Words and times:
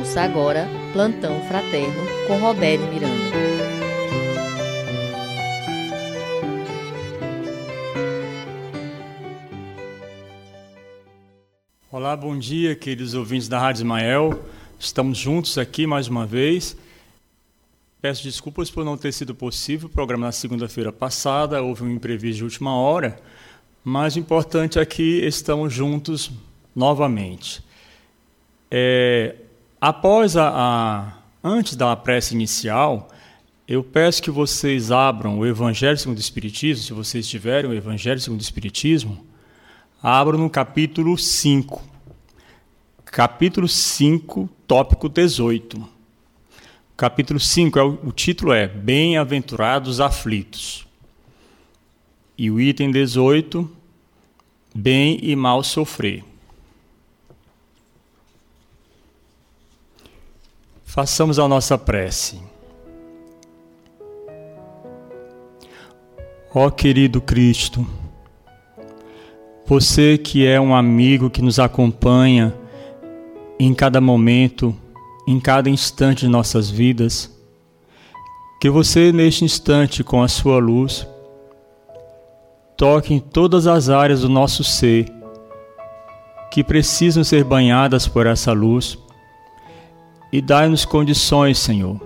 Ouça 0.00 0.22
agora 0.22 0.66
Plantão 0.94 1.42
Fraterno 1.42 2.02
com 2.26 2.38
Roberto 2.38 2.80
Miranda. 2.84 3.36
Olá, 11.92 12.16
bom 12.16 12.38
dia, 12.38 12.74
queridos 12.74 13.12
ouvintes 13.12 13.46
da 13.46 13.58
Rádio 13.58 13.80
Ismael. 13.80 14.42
Estamos 14.78 15.18
juntos 15.18 15.58
aqui 15.58 15.86
mais 15.86 16.08
uma 16.08 16.24
vez. 16.24 16.74
Peço 18.00 18.22
desculpas 18.22 18.70
por 18.70 18.82
não 18.86 18.96
ter 18.96 19.12
sido 19.12 19.34
possível 19.34 19.86
o 19.86 19.92
programa 19.92 20.24
na 20.24 20.32
segunda-feira 20.32 20.90
passada, 20.90 21.60
houve 21.60 21.84
um 21.84 21.90
imprevisto 21.90 22.38
de 22.38 22.44
última 22.44 22.74
hora, 22.74 23.20
mas 23.84 24.16
o 24.16 24.18
importante 24.18 24.78
é 24.78 24.86
que 24.86 25.26
estamos 25.26 25.74
juntos 25.74 26.30
novamente. 26.74 27.62
É, 28.70 29.34
após 29.80 30.36
a, 30.36 30.48
a, 30.48 31.12
antes 31.42 31.74
da 31.74 31.96
prece 31.96 32.34
inicial, 32.34 33.08
eu 33.66 33.82
peço 33.82 34.22
que 34.22 34.30
vocês 34.30 34.90
abram 34.90 35.38
o 35.38 35.46
Evangelho 35.46 35.96
segundo 35.96 36.18
o 36.18 36.20
Espiritismo, 36.20 36.84
se 36.84 36.92
vocês 36.92 37.28
tiverem 37.28 37.70
o 37.70 37.74
Evangelho 37.74 38.20
segundo 38.20 38.40
o 38.40 38.42
Espiritismo, 38.42 39.24
abram 40.02 40.38
no 40.38 40.50
capítulo 40.50 41.16
5. 41.16 41.82
Capítulo 43.04 43.68
5, 43.68 44.48
tópico 44.66 45.08
18. 45.08 45.88
Capítulo 46.96 47.40
5, 47.40 47.78
é 47.78 47.82
o, 47.82 48.12
título 48.12 48.52
é 48.52 48.68
Bem-aventurados 48.68 50.00
aflitos. 50.00 50.86
E 52.36 52.50
o 52.50 52.60
item 52.60 52.90
18, 52.90 53.70
Bem 54.74 55.18
e 55.22 55.34
mal 55.34 55.62
sofrer. 55.62 56.24
Façamos 60.92 61.38
a 61.38 61.46
nossa 61.46 61.78
prece. 61.78 62.40
Ó 66.52 66.68
querido 66.68 67.20
Cristo, 67.20 67.86
você 69.64 70.18
que 70.18 70.44
é 70.44 70.60
um 70.60 70.74
amigo 70.74 71.30
que 71.30 71.40
nos 71.40 71.60
acompanha 71.60 72.52
em 73.56 73.72
cada 73.72 74.00
momento, 74.00 74.74
em 75.28 75.38
cada 75.38 75.70
instante 75.70 76.22
de 76.22 76.28
nossas 76.28 76.68
vidas, 76.68 77.30
que 78.60 78.68
você 78.68 79.12
neste 79.12 79.44
instante 79.44 80.02
com 80.02 80.20
a 80.20 80.26
sua 80.26 80.58
luz 80.58 81.06
toque 82.76 83.14
em 83.14 83.20
todas 83.20 83.68
as 83.68 83.88
áreas 83.88 84.22
do 84.22 84.28
nosso 84.28 84.64
ser 84.64 85.06
que 86.50 86.64
precisam 86.64 87.22
ser 87.22 87.44
banhadas 87.44 88.08
por 88.08 88.26
essa 88.26 88.50
luz 88.50 88.98
e 90.32 90.40
dai-nos 90.40 90.84
condições, 90.84 91.58
Senhor, 91.58 92.00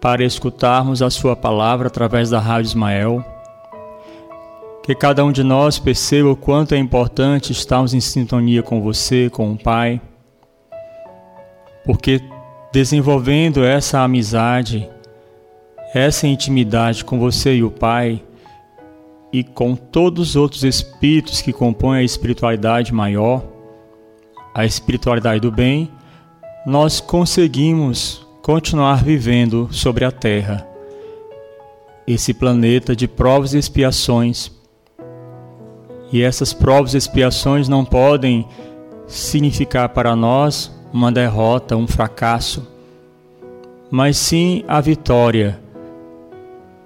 para 0.00 0.24
escutarmos 0.24 1.00
a 1.02 1.10
Sua 1.10 1.34
palavra 1.34 1.88
através 1.88 2.30
da 2.30 2.38
Rádio 2.38 2.68
Ismael. 2.68 3.24
Que 4.82 4.94
cada 4.94 5.24
um 5.24 5.30
de 5.30 5.44
nós 5.44 5.78
perceba 5.78 6.30
o 6.30 6.36
quanto 6.36 6.74
é 6.74 6.78
importante 6.78 7.52
estarmos 7.52 7.94
em 7.94 8.00
sintonia 8.00 8.62
com 8.62 8.82
você, 8.82 9.30
com 9.30 9.52
o 9.52 9.56
Pai, 9.56 10.00
porque 11.84 12.20
desenvolvendo 12.72 13.64
essa 13.64 14.00
amizade, 14.00 14.88
essa 15.94 16.26
intimidade 16.26 17.04
com 17.04 17.18
você 17.18 17.54
e 17.54 17.62
o 17.62 17.70
Pai, 17.70 18.22
e 19.32 19.42
com 19.42 19.74
todos 19.74 20.30
os 20.30 20.36
outros 20.36 20.62
espíritos 20.62 21.40
que 21.40 21.52
compõem 21.52 22.00
a 22.00 22.04
espiritualidade 22.04 22.92
maior, 22.92 23.42
a 24.54 24.66
espiritualidade 24.66 25.40
do 25.40 25.50
bem, 25.50 25.90
nós 26.64 27.00
conseguimos 27.00 28.24
continuar 28.40 29.02
vivendo 29.02 29.68
sobre 29.72 30.04
a 30.04 30.12
Terra, 30.12 30.66
esse 32.06 32.32
planeta 32.32 32.94
de 32.94 33.08
provas 33.08 33.52
e 33.52 33.58
expiações. 33.58 34.50
E 36.12 36.22
essas 36.22 36.52
provas 36.52 36.94
e 36.94 36.98
expiações 36.98 37.68
não 37.68 37.84
podem 37.84 38.46
significar 39.08 39.88
para 39.88 40.14
nós 40.14 40.70
uma 40.92 41.10
derrota, 41.10 41.76
um 41.76 41.86
fracasso, 41.86 42.66
mas 43.90 44.16
sim 44.16 44.64
a 44.68 44.80
vitória. 44.80 45.60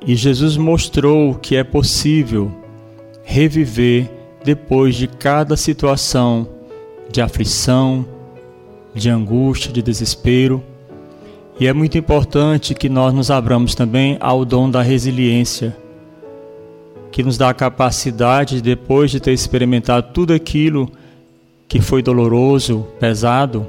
E 0.06 0.14
Jesus 0.14 0.56
mostrou 0.56 1.34
que 1.34 1.54
é 1.56 1.64
possível 1.64 2.50
reviver 3.24 4.10
depois 4.42 4.94
de 4.94 5.06
cada 5.06 5.56
situação 5.56 6.48
de 7.10 7.20
aflição, 7.20 8.06
de 8.96 9.10
angústia, 9.10 9.72
de 9.72 9.82
desespero. 9.82 10.62
E 11.60 11.66
é 11.66 11.72
muito 11.72 11.96
importante 11.96 12.74
que 12.74 12.88
nós 12.88 13.14
nos 13.14 13.30
abramos 13.30 13.74
também 13.74 14.16
ao 14.20 14.44
dom 14.44 14.70
da 14.70 14.82
resiliência, 14.82 15.76
que 17.10 17.22
nos 17.22 17.38
dá 17.38 17.50
a 17.50 17.54
capacidade, 17.54 18.60
depois 18.60 19.10
de 19.10 19.20
ter 19.20 19.32
experimentado 19.32 20.08
tudo 20.12 20.32
aquilo 20.34 20.90
que 21.68 21.80
foi 21.80 22.02
doloroso, 22.02 22.86
pesado, 23.00 23.66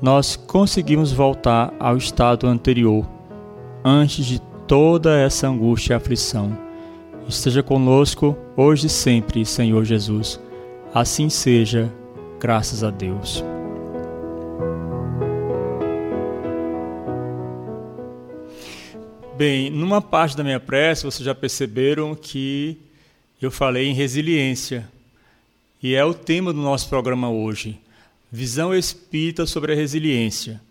nós 0.00 0.36
conseguimos 0.36 1.12
voltar 1.12 1.72
ao 1.78 1.96
estado 1.96 2.46
anterior, 2.46 3.06
antes 3.84 4.24
de 4.24 4.40
toda 4.66 5.18
essa 5.18 5.48
angústia 5.48 5.94
e 5.94 5.96
aflição. 5.96 6.56
Esteja 7.28 7.62
conosco 7.62 8.36
hoje 8.56 8.86
e 8.86 8.90
sempre, 8.90 9.44
Senhor 9.44 9.84
Jesus. 9.84 10.40
Assim 10.92 11.28
seja, 11.28 11.92
graças 12.40 12.82
a 12.82 12.90
Deus. 12.90 13.44
Bem, 19.44 19.70
numa 19.70 20.00
parte 20.00 20.36
da 20.36 20.44
minha 20.44 20.60
prece, 20.60 21.02
vocês 21.02 21.24
já 21.24 21.34
perceberam 21.34 22.14
que 22.14 22.78
eu 23.40 23.50
falei 23.50 23.88
em 23.88 23.92
resiliência. 23.92 24.88
E 25.82 25.96
é 25.96 26.04
o 26.04 26.14
tema 26.14 26.52
do 26.52 26.60
nosso 26.60 26.88
programa 26.88 27.28
hoje. 27.28 27.76
Visão 28.30 28.72
espírita 28.72 29.44
sobre 29.44 29.72
a 29.72 29.74
resiliência. 29.74 30.62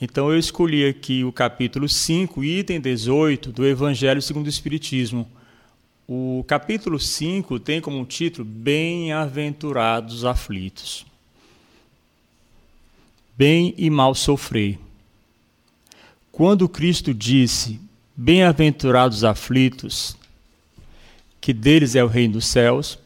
Então 0.00 0.32
eu 0.32 0.38
escolhi 0.38 0.88
aqui 0.88 1.22
o 1.22 1.30
capítulo 1.30 1.86
5, 1.86 2.42
item 2.42 2.80
18 2.80 3.52
do 3.52 3.66
Evangelho 3.66 4.22
segundo 4.22 4.46
o 4.46 4.48
Espiritismo. 4.48 5.28
O 6.08 6.42
capítulo 6.48 6.98
5 6.98 7.60
tem 7.60 7.78
como 7.78 8.06
título 8.06 8.48
Bem-aventurados 8.48 10.24
aflitos. 10.24 11.04
Bem 13.36 13.74
e 13.76 13.90
mal 13.90 14.14
sofrer. 14.14 14.78
Quando 16.32 16.66
Cristo 16.70 17.12
disse: 17.12 17.83
Bem-aventurados 18.16 19.24
aflitos, 19.24 20.16
que 21.40 21.52
deles 21.52 21.96
é 21.96 22.04
o 22.04 22.06
reino 22.06 22.34
dos 22.34 22.46
céus, 22.46 22.96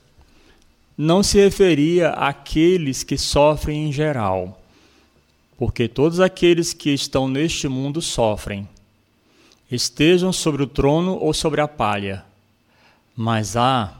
não 0.99 1.23
se 1.23 1.39
referia 1.39 2.11
àqueles 2.11 3.03
que 3.03 3.17
sofrem 3.17 3.89
em 3.89 3.93
geral, 3.93 4.61
porque 5.57 5.89
todos 5.89 6.21
aqueles 6.21 6.75
que 6.75 6.91
estão 6.91 7.27
neste 7.27 7.67
mundo 7.69 8.03
sofrem, 8.03 8.69
estejam 9.73 10.31
sobre 10.31 10.63
o 10.63 10.67
trono 10.67 11.17
ou 11.17 11.33
sobre 11.33 11.63
a 11.63 11.69
palha, 11.69 12.23
mas 13.17 13.57
há 13.57 13.97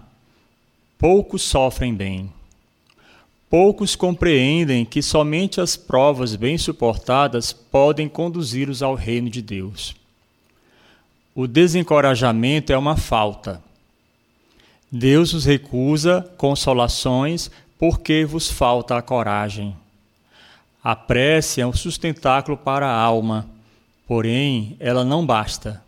poucos 0.99 1.41
sofrem 1.41 1.95
bem. 1.95 2.31
Poucos 3.49 3.97
compreendem 3.97 4.85
que 4.85 5.01
somente 5.01 5.59
as 5.59 5.75
provas 5.75 6.37
bem 6.37 6.59
suportadas 6.59 7.51
podem 7.51 8.11
conduzi-los 8.11 8.83
ao 8.83 8.95
reino 8.95 9.31
de 9.31 9.41
Deus. 9.41 9.97
O 11.39 11.47
desencorajamento 11.47 12.73
é 12.73 12.77
uma 12.77 12.97
falta. 12.97 13.63
Deus 14.91 15.33
os 15.33 15.45
recusa 15.45 16.29
consolações 16.37 17.49
porque 17.79 18.25
vos 18.25 18.51
falta 18.51 18.97
a 18.97 19.03
coragem. 19.03 19.77
A 20.83 20.97
prece 20.97 21.61
é 21.61 21.67
um 21.67 21.73
sustentáculo 21.73 22.57
para 22.57 22.89
a 22.89 23.01
alma, 23.01 23.49
porém 24.05 24.77
ela 24.81 25.05
não 25.05 25.25
basta. 25.25 25.81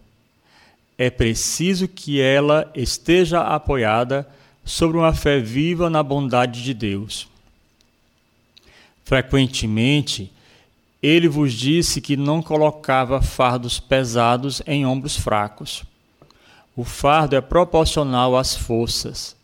É 0.97 1.11
preciso 1.11 1.89
que 1.89 2.21
ela 2.21 2.71
esteja 2.73 3.41
apoiada 3.41 4.29
sobre 4.65 4.99
uma 4.99 5.13
fé 5.13 5.41
viva 5.41 5.91
na 5.91 6.01
bondade 6.01 6.63
de 6.63 6.73
Deus. 6.73 7.27
Frequentemente, 9.05 10.33
ele 11.03 11.29
vos 11.29 11.53
disse 11.53 12.01
que 12.01 12.17
não 12.17 12.43
colocava 12.43 13.23
fardos 13.23 13.81
pesados 13.81 14.63
em 14.67 14.85
ombros 14.85 15.17
fracos. 15.17 15.83
O 16.77 16.85
fardo 16.85 17.37
é 17.37 17.41
proporcional 17.41 18.37
às 18.37 18.55
forças, 18.55 19.37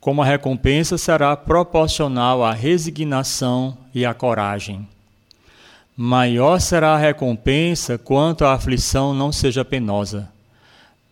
como 0.00 0.22
a 0.22 0.24
recompensa 0.24 0.96
será 0.96 1.36
proporcional 1.36 2.42
à 2.42 2.52
resignação 2.52 3.76
e 3.94 4.04
à 4.04 4.14
coragem. 4.14 4.88
Maior 5.96 6.58
será 6.60 6.94
a 6.94 6.98
recompensa 6.98 7.98
quanto 7.98 8.44
a 8.46 8.54
aflição 8.54 9.12
não 9.12 9.30
seja 9.30 9.64
penosa. 9.64 10.30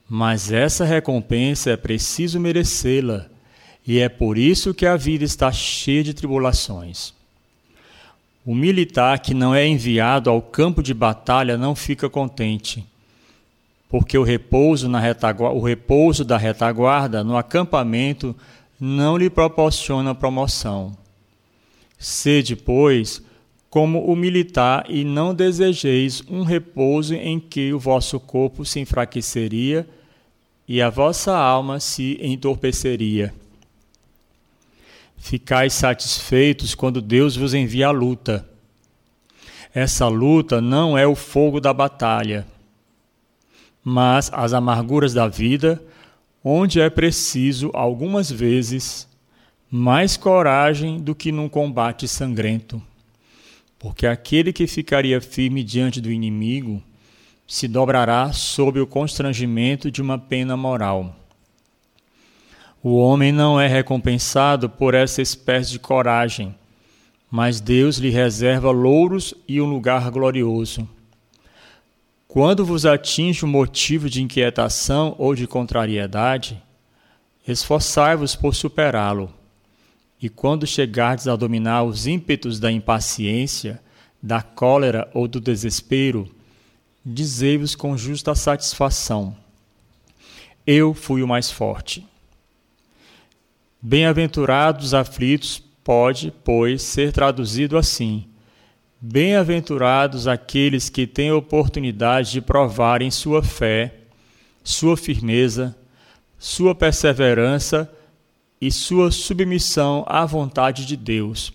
Mas 0.09 0.51
essa 0.51 0.87
recompensa 0.87 1.71
é 1.71 1.77
preciso 1.77 2.41
merecê-la, 2.41 3.27
e 3.87 3.99
é 3.99 4.09
por 4.09 4.39
isso 4.39 4.73
que 4.73 4.87
a 4.87 4.97
vida 4.97 5.25
está 5.25 5.53
cheia 5.53 6.03
de 6.03 6.15
tribulações. 6.15 7.13
O 8.45 8.55
militar 8.55 9.19
que 9.19 9.35
não 9.35 9.55
é 9.55 9.67
enviado 9.67 10.31
ao 10.31 10.41
campo 10.41 10.83
de 10.83 10.95
batalha 10.95 11.59
não 11.59 11.75
fica 11.75 12.09
contente, 12.09 12.85
porque 13.89 14.17
o 14.17 14.23
repouso, 14.23 14.89
o 15.55 15.61
repouso 15.61 16.25
da 16.25 16.37
retaguarda 16.37 17.23
no 17.23 17.37
acampamento 17.37 18.35
não 18.81 19.17
lhe 19.17 19.29
proporciona 19.29 20.15
promoção. 20.15 20.97
Sede, 21.99 22.55
pois, 22.55 23.23
como 23.69 24.05
o 24.05 24.17
militar, 24.17 24.87
e 24.89 25.05
não 25.05 25.35
desejeis 25.35 26.23
um 26.29 26.43
repouso 26.43 27.15
em 27.15 27.39
que 27.39 27.73
o 27.73 27.79
vosso 27.79 28.19
corpo 28.19 28.65
se 28.65 28.81
enfraqueceria 28.81 29.87
e 30.67 30.81
a 30.81 30.89
vossa 30.89 31.37
alma 31.37 31.81
se 31.81 32.19
entorpeceria. 32.23 33.35
Ficais 35.19 35.75
satisfeitos 35.75 36.75
quando 36.75 37.03
Deus 37.03 37.37
vos 37.37 37.53
envia 37.53 37.89
a 37.89 37.91
luta. 37.91 38.49
Essa 39.75 40.09
luta 40.09 40.61
não 40.61 40.97
é 40.97 41.07
o 41.07 41.15
fogo 41.15 41.61
da 41.61 41.75
batalha, 41.75 42.47
mas 43.85 44.31
as 44.33 44.53
amarguras 44.53 45.13
da 45.13 45.29
vida, 45.29 45.83
onde 46.43 46.81
é 46.81 46.89
preciso, 46.89 47.71
algumas 47.75 48.31
vezes, 48.31 49.07
mais 49.71 50.17
coragem 50.17 50.99
do 50.99 51.15
que 51.15 51.31
num 51.31 51.49
combate 51.49 52.09
sangrento. 52.09 52.81
Porque 53.79 54.07
aquele 54.07 54.53
que 54.53 54.67
ficaria 54.67 55.21
firme 55.21 55.63
diante 55.63 56.01
do 56.01 56.11
inimigo 56.11 56.83
se 57.47 57.69
dobrará 57.69 58.33
sob 58.33 58.81
o 58.81 58.87
constrangimento 58.87 59.91
de 59.91 60.01
uma 60.01 60.19
pena 60.19 60.57
moral. 60.57 61.18
O 62.83 62.97
homem 62.97 63.33
não 63.33 63.61
é 63.61 63.67
recompensado 63.67 64.71
por 64.71 64.95
essa 64.95 65.21
espécie 65.21 65.73
de 65.73 65.79
coragem, 65.81 66.55
mas 67.29 67.61
Deus 67.61 67.97
lhe 67.97 68.11
reserva 68.11 68.71
louros 68.71 69.35
e 69.49 69.61
um 69.61 69.67
lugar 69.67 70.09
glorioso. 70.11 70.89
Quando 72.29 72.65
vos 72.65 72.87
atinge 72.87 73.45
um 73.45 73.49
motivo 73.49 74.09
de 74.09 74.23
inquietação 74.23 75.17
ou 75.19 75.35
de 75.35 75.47
contrariedade, 75.47 76.63
esforçai-vos 77.47 78.37
por 78.37 78.55
superá-lo. 78.55 79.33
E 80.21 80.29
quando 80.29 80.67
chegardes 80.67 81.27
a 81.27 81.35
dominar 81.35 81.83
os 81.83 82.07
ímpetos 82.07 82.61
da 82.61 82.71
impaciência, 82.71 83.81
da 84.23 84.41
cólera 84.43 85.09
ou 85.15 85.27
do 85.27 85.41
desespero, 85.41 86.29
dizei-vos 87.05 87.75
com 87.75 87.97
justa 87.97 88.35
satisfação: 88.35 89.35
Eu 90.67 90.95
fui 90.95 91.23
o 91.23 91.29
mais 91.29 91.51
forte. 91.51 92.07
Bem-aventurados 93.81 94.93
aflitos 94.93 95.63
pode, 95.85 96.33
pois, 96.43 96.83
ser 96.83 97.13
traduzido 97.13 97.79
assim: 97.79 98.27
Bem-aventurados 99.01 100.27
aqueles 100.27 100.89
que 100.89 101.07
têm 101.07 101.31
oportunidade 101.31 102.33
de 102.33 102.41
provarem 102.41 103.09
sua 103.09 103.41
fé, 103.41 103.95
sua 104.65 104.97
firmeza, 104.97 105.77
sua 106.37 106.75
perseverança 106.75 107.89
e 108.61 108.73
sua 108.73 109.13
submissão 109.13 110.05
à 110.09 110.27
vontade 110.27 110.85
de 110.85 110.97
Deus, 110.97 111.53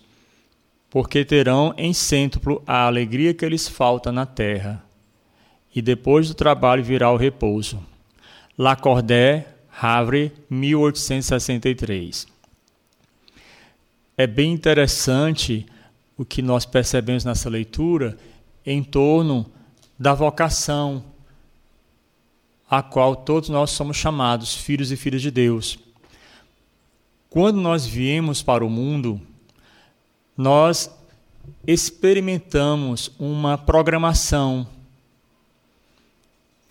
porque 0.89 1.25
terão 1.25 1.73
em 1.77 1.93
cêntuplo 1.93 2.63
a 2.65 2.85
alegria 2.85 3.33
que 3.33 3.47
lhes 3.49 3.67
falta 3.67 4.13
na 4.13 4.25
terra. 4.25 4.81
E 5.75 5.81
depois 5.81 6.29
do 6.29 6.33
trabalho 6.33 6.83
virá 6.83 7.11
o 7.11 7.17
repouso. 7.17 7.83
Lacordaire 8.57 9.52
Havre, 9.79 10.31
1863. 10.49 12.27
É 14.15 14.27
bem 14.27 14.53
interessante 14.53 15.65
o 16.17 16.23
que 16.23 16.41
nós 16.41 16.65
percebemos 16.65 17.25
nessa 17.25 17.49
leitura 17.49 18.17
em 18.65 18.83
torno 18.83 19.45
da 19.97 20.13
vocação 20.13 21.03
a 22.69 22.81
qual 22.81 23.15
todos 23.15 23.49
nós 23.49 23.71
somos 23.71 23.97
chamados, 23.97 24.55
filhos 24.55 24.91
e 24.91 24.97
filhas 24.97 25.21
de 25.21 25.29
Deus. 25.29 25.77
Quando 27.29 27.59
nós 27.59 27.85
viemos 27.85 28.41
para 28.41 28.65
o 28.65 28.69
mundo, 28.69 29.21
nós 30.37 30.89
experimentamos 31.67 33.11
uma 33.19 33.57
programação 33.57 34.67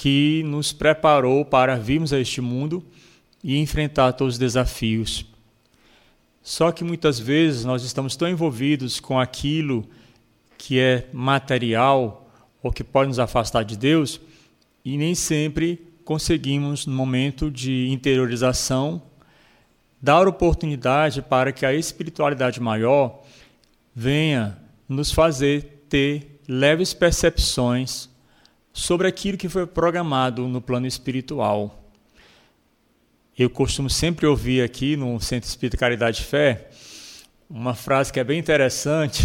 que 0.03 0.43
nos 0.43 0.73
preparou 0.73 1.45
para 1.45 1.77
virmos 1.77 2.13
a 2.13 2.19
este 2.19 2.41
mundo 2.41 2.85
e 3.41 3.57
enfrentar 3.57 4.13
todos 4.15 4.35
os 4.35 4.39
desafios. 4.39 5.25
Só 6.43 6.73
que 6.73 6.83
muitas 6.83 7.21
vezes 7.21 7.65
nós 7.65 7.85
estamos 7.85 8.17
tão 8.17 8.29
envolvidos 8.29 8.99
com 8.99 9.21
aquilo 9.21 9.89
que 10.59 10.81
é 10.81 11.07
material 11.13 12.29
ou 12.61 12.73
que 12.73 12.83
pode 12.83 13.11
nos 13.11 13.21
afastar 13.21 13.63
de 13.63 13.77
Deus 13.77 14.21
e 14.85 14.97
nem 14.97 15.15
sempre 15.15 15.81
conseguimos, 16.05 16.85
no 16.85 16.97
momento 16.97 17.49
de 17.49 17.87
interiorização, 17.89 19.01
dar 20.01 20.27
oportunidade 20.27 21.23
para 21.23 21.53
que 21.53 21.65
a 21.65 21.73
espiritualidade 21.73 22.59
maior 22.61 23.23
venha 23.95 24.59
nos 24.89 25.13
fazer 25.13 25.85
ter 25.89 26.41
leves 26.49 26.93
percepções 26.93 28.11
sobre 28.73 29.07
aquilo 29.07 29.37
que 29.37 29.49
foi 29.49 29.67
programado 29.67 30.49
no 30.49 30.61
plano 30.61 30.87
espiritual. 30.87 31.79
Eu 33.39 33.51
costumo 33.51 33.89
sempre 33.89 34.27
ouvir 34.27 34.63
aqui 34.63 34.97
no 34.97 35.21
Centro 35.21 35.49
Espírita 35.49 35.77
Caridade 35.77 36.21
e 36.21 36.25
Fé 36.25 36.71
uma 37.49 37.75
frase 37.75 38.11
que 38.13 38.19
é 38.19 38.25
bem 38.25 38.39
interessante, 38.39 39.23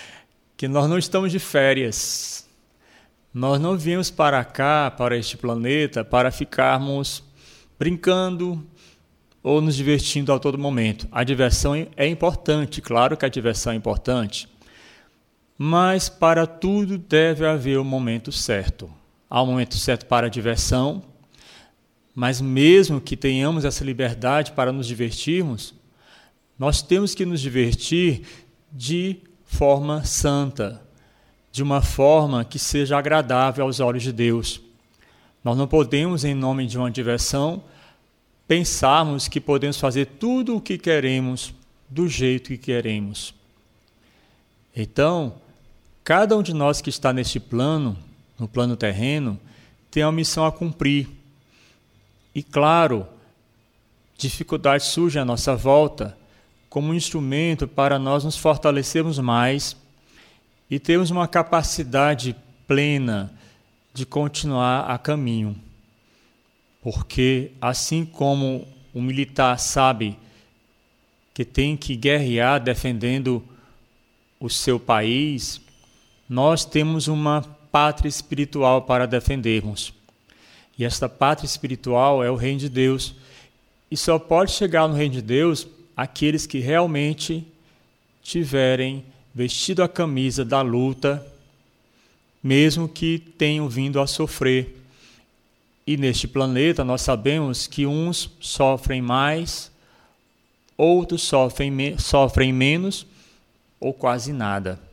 que 0.56 0.68
nós 0.68 0.88
não 0.88 0.98
estamos 0.98 1.32
de 1.32 1.38
férias. 1.38 2.46
Nós 3.32 3.58
não 3.58 3.78
viemos 3.78 4.10
para 4.10 4.44
cá, 4.44 4.90
para 4.90 5.16
este 5.16 5.38
planeta, 5.38 6.04
para 6.04 6.30
ficarmos 6.30 7.24
brincando 7.78 8.62
ou 9.42 9.60
nos 9.60 9.74
divertindo 9.74 10.32
a 10.32 10.38
todo 10.38 10.58
momento. 10.58 11.08
A 11.10 11.24
diversão 11.24 11.74
é 11.96 12.06
importante, 12.06 12.82
claro 12.82 13.16
que 13.16 13.24
a 13.24 13.28
diversão 13.28 13.72
é 13.72 13.76
importante, 13.76 14.48
mas 15.56 16.08
para 16.08 16.46
tudo 16.46 16.98
deve 16.98 17.46
haver 17.46 17.78
o 17.78 17.82
um 17.82 17.84
momento 17.84 18.32
certo. 18.32 18.90
Há 19.28 19.42
um 19.42 19.46
momento 19.46 19.76
certo 19.76 20.06
para 20.06 20.26
a 20.26 20.30
diversão, 20.30 21.02
mas 22.14 22.40
mesmo 22.40 23.00
que 23.00 23.16
tenhamos 23.16 23.64
essa 23.64 23.84
liberdade 23.84 24.52
para 24.52 24.72
nos 24.72 24.86
divertirmos, 24.86 25.74
nós 26.58 26.82
temos 26.82 27.14
que 27.14 27.24
nos 27.24 27.40
divertir 27.40 28.22
de 28.70 29.16
forma 29.44 30.04
santa, 30.04 30.82
de 31.50 31.62
uma 31.62 31.82
forma 31.82 32.44
que 32.44 32.58
seja 32.58 32.98
agradável 32.98 33.64
aos 33.64 33.80
olhos 33.80 34.02
de 34.02 34.12
Deus. 34.12 34.60
Nós 35.44 35.56
não 35.56 35.66
podemos, 35.66 36.24
em 36.24 36.34
nome 36.34 36.66
de 36.66 36.78
uma 36.78 36.90
diversão, 36.90 37.64
pensarmos 38.46 39.28
que 39.28 39.40
podemos 39.40 39.78
fazer 39.78 40.06
tudo 40.06 40.56
o 40.56 40.60
que 40.60 40.78
queremos 40.78 41.54
do 41.88 42.08
jeito 42.08 42.48
que 42.48 42.58
queremos. 42.58 43.34
Então, 44.74 45.34
Cada 46.04 46.36
um 46.36 46.42
de 46.42 46.52
nós 46.52 46.80
que 46.80 46.90
está 46.90 47.12
neste 47.12 47.38
plano, 47.38 47.96
no 48.38 48.48
plano 48.48 48.76
terreno, 48.76 49.38
tem 49.90 50.04
uma 50.04 50.10
missão 50.10 50.44
a 50.44 50.50
cumprir. 50.50 51.08
E 52.34 52.42
claro, 52.42 53.06
dificuldades 54.16 54.86
surgem 54.86 55.22
à 55.22 55.24
nossa 55.24 55.54
volta 55.54 56.18
como 56.68 56.88
um 56.88 56.94
instrumento 56.94 57.68
para 57.68 57.98
nós 57.98 58.24
nos 58.24 58.36
fortalecermos 58.36 59.18
mais 59.18 59.76
e 60.70 60.78
termos 60.78 61.10
uma 61.10 61.28
capacidade 61.28 62.34
plena 62.66 63.32
de 63.94 64.06
continuar 64.06 64.90
a 64.90 64.98
caminho. 64.98 65.54
Porque 66.80 67.52
assim 67.60 68.04
como 68.04 68.66
o 68.92 69.00
militar 69.00 69.58
sabe 69.58 70.18
que 71.32 71.44
tem 71.44 71.76
que 71.76 71.94
guerrear 71.94 72.60
defendendo 72.60 73.44
o 74.40 74.50
seu 74.50 74.80
país, 74.80 75.60
nós 76.32 76.64
temos 76.64 77.08
uma 77.08 77.42
pátria 77.70 78.08
espiritual 78.08 78.80
para 78.80 79.06
defendermos. 79.06 79.92
E 80.78 80.82
esta 80.82 81.06
pátria 81.06 81.44
espiritual 81.44 82.24
é 82.24 82.30
o 82.30 82.36
reino 82.36 82.58
de 82.58 82.70
Deus. 82.70 83.14
E 83.90 83.98
só 83.98 84.18
pode 84.18 84.52
chegar 84.52 84.88
no 84.88 84.94
reino 84.94 85.16
de 85.16 85.20
Deus 85.20 85.66
aqueles 85.94 86.46
que 86.46 86.58
realmente 86.58 87.46
tiverem 88.22 89.04
vestido 89.34 89.82
a 89.82 89.88
camisa 89.88 90.42
da 90.42 90.62
luta, 90.62 91.22
mesmo 92.42 92.88
que 92.88 93.18
tenham 93.18 93.68
vindo 93.68 94.00
a 94.00 94.06
sofrer. 94.06 94.82
E 95.86 95.98
neste 95.98 96.26
planeta 96.26 96.82
nós 96.82 97.02
sabemos 97.02 97.66
que 97.66 97.84
uns 97.84 98.30
sofrem 98.40 99.02
mais, 99.02 99.70
outros 100.78 101.24
sofrem, 101.24 101.98
sofrem 101.98 102.54
menos 102.54 103.06
ou 103.78 103.92
quase 103.92 104.32
nada. 104.32 104.91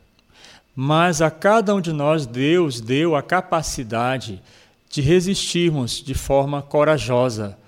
Mas 0.82 1.20
a 1.20 1.30
cada 1.30 1.74
um 1.74 1.80
de 1.80 1.92
nós, 1.92 2.24
Deus 2.24 2.80
deu 2.80 3.14
a 3.14 3.22
capacidade 3.22 4.40
de 4.88 5.02
resistirmos 5.02 6.02
de 6.02 6.14
forma 6.14 6.62
corajosa. 6.62 7.58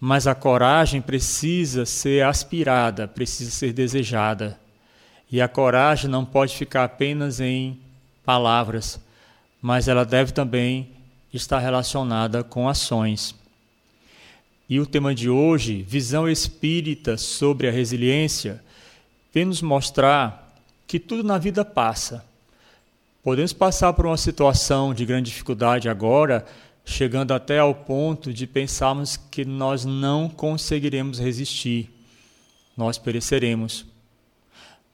Mas 0.00 0.26
a 0.26 0.34
coragem 0.34 1.02
precisa 1.02 1.84
ser 1.84 2.24
aspirada, 2.24 3.06
precisa 3.06 3.50
ser 3.50 3.74
desejada. 3.74 4.58
E 5.30 5.42
a 5.42 5.46
coragem 5.46 6.08
não 6.08 6.24
pode 6.24 6.56
ficar 6.56 6.84
apenas 6.84 7.38
em 7.38 7.78
palavras, 8.24 8.98
mas 9.60 9.86
ela 9.86 10.06
deve 10.06 10.32
também 10.32 10.88
estar 11.34 11.58
relacionada 11.58 12.42
com 12.42 12.66
ações. 12.66 13.34
E 14.66 14.80
o 14.80 14.86
tema 14.86 15.14
de 15.14 15.28
hoje, 15.28 15.82
visão 15.82 16.26
espírita 16.26 17.18
sobre 17.18 17.68
a 17.68 17.70
resiliência, 17.70 18.64
vem 19.34 19.44
nos 19.44 19.60
mostrar 19.60 20.56
que 20.86 20.98
tudo 20.98 21.22
na 21.22 21.36
vida 21.36 21.62
passa. 21.62 22.26
Podemos 23.22 23.52
passar 23.52 23.92
por 23.92 24.06
uma 24.06 24.16
situação 24.16 24.94
de 24.94 25.04
grande 25.04 25.30
dificuldade 25.30 25.88
agora, 25.88 26.46
chegando 26.84 27.32
até 27.32 27.58
ao 27.58 27.74
ponto 27.74 28.32
de 28.32 28.46
pensarmos 28.46 29.16
que 29.16 29.44
nós 29.44 29.84
não 29.84 30.28
conseguiremos 30.28 31.18
resistir, 31.18 31.90
nós 32.76 32.96
pereceremos. 32.96 33.84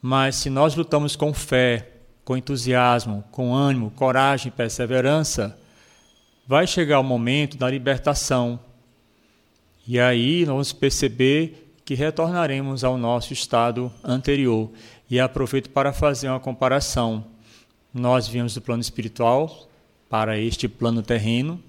Mas 0.00 0.36
se 0.36 0.50
nós 0.50 0.74
lutamos 0.74 1.16
com 1.16 1.32
fé, 1.34 1.90
com 2.24 2.36
entusiasmo, 2.36 3.22
com 3.30 3.54
ânimo, 3.54 3.90
coragem 3.90 4.50
perseverança, 4.50 5.56
vai 6.46 6.66
chegar 6.66 7.00
o 7.00 7.04
momento 7.04 7.56
da 7.58 7.70
libertação. 7.70 8.58
E 9.86 10.00
aí 10.00 10.40
nós 10.40 10.48
vamos 10.48 10.72
perceber 10.72 11.72
que 11.84 11.94
retornaremos 11.94 12.82
ao 12.82 12.96
nosso 12.96 13.34
estado 13.34 13.92
anterior. 14.02 14.70
E 15.10 15.20
aproveito 15.20 15.68
para 15.68 15.92
fazer 15.92 16.28
uma 16.28 16.40
comparação. 16.40 17.33
Nós 17.94 18.26
viemos 18.26 18.54
do 18.54 18.60
plano 18.60 18.82
espiritual 18.82 19.68
para 20.10 20.36
este 20.36 20.66
plano 20.66 21.00
terreno, 21.00 21.62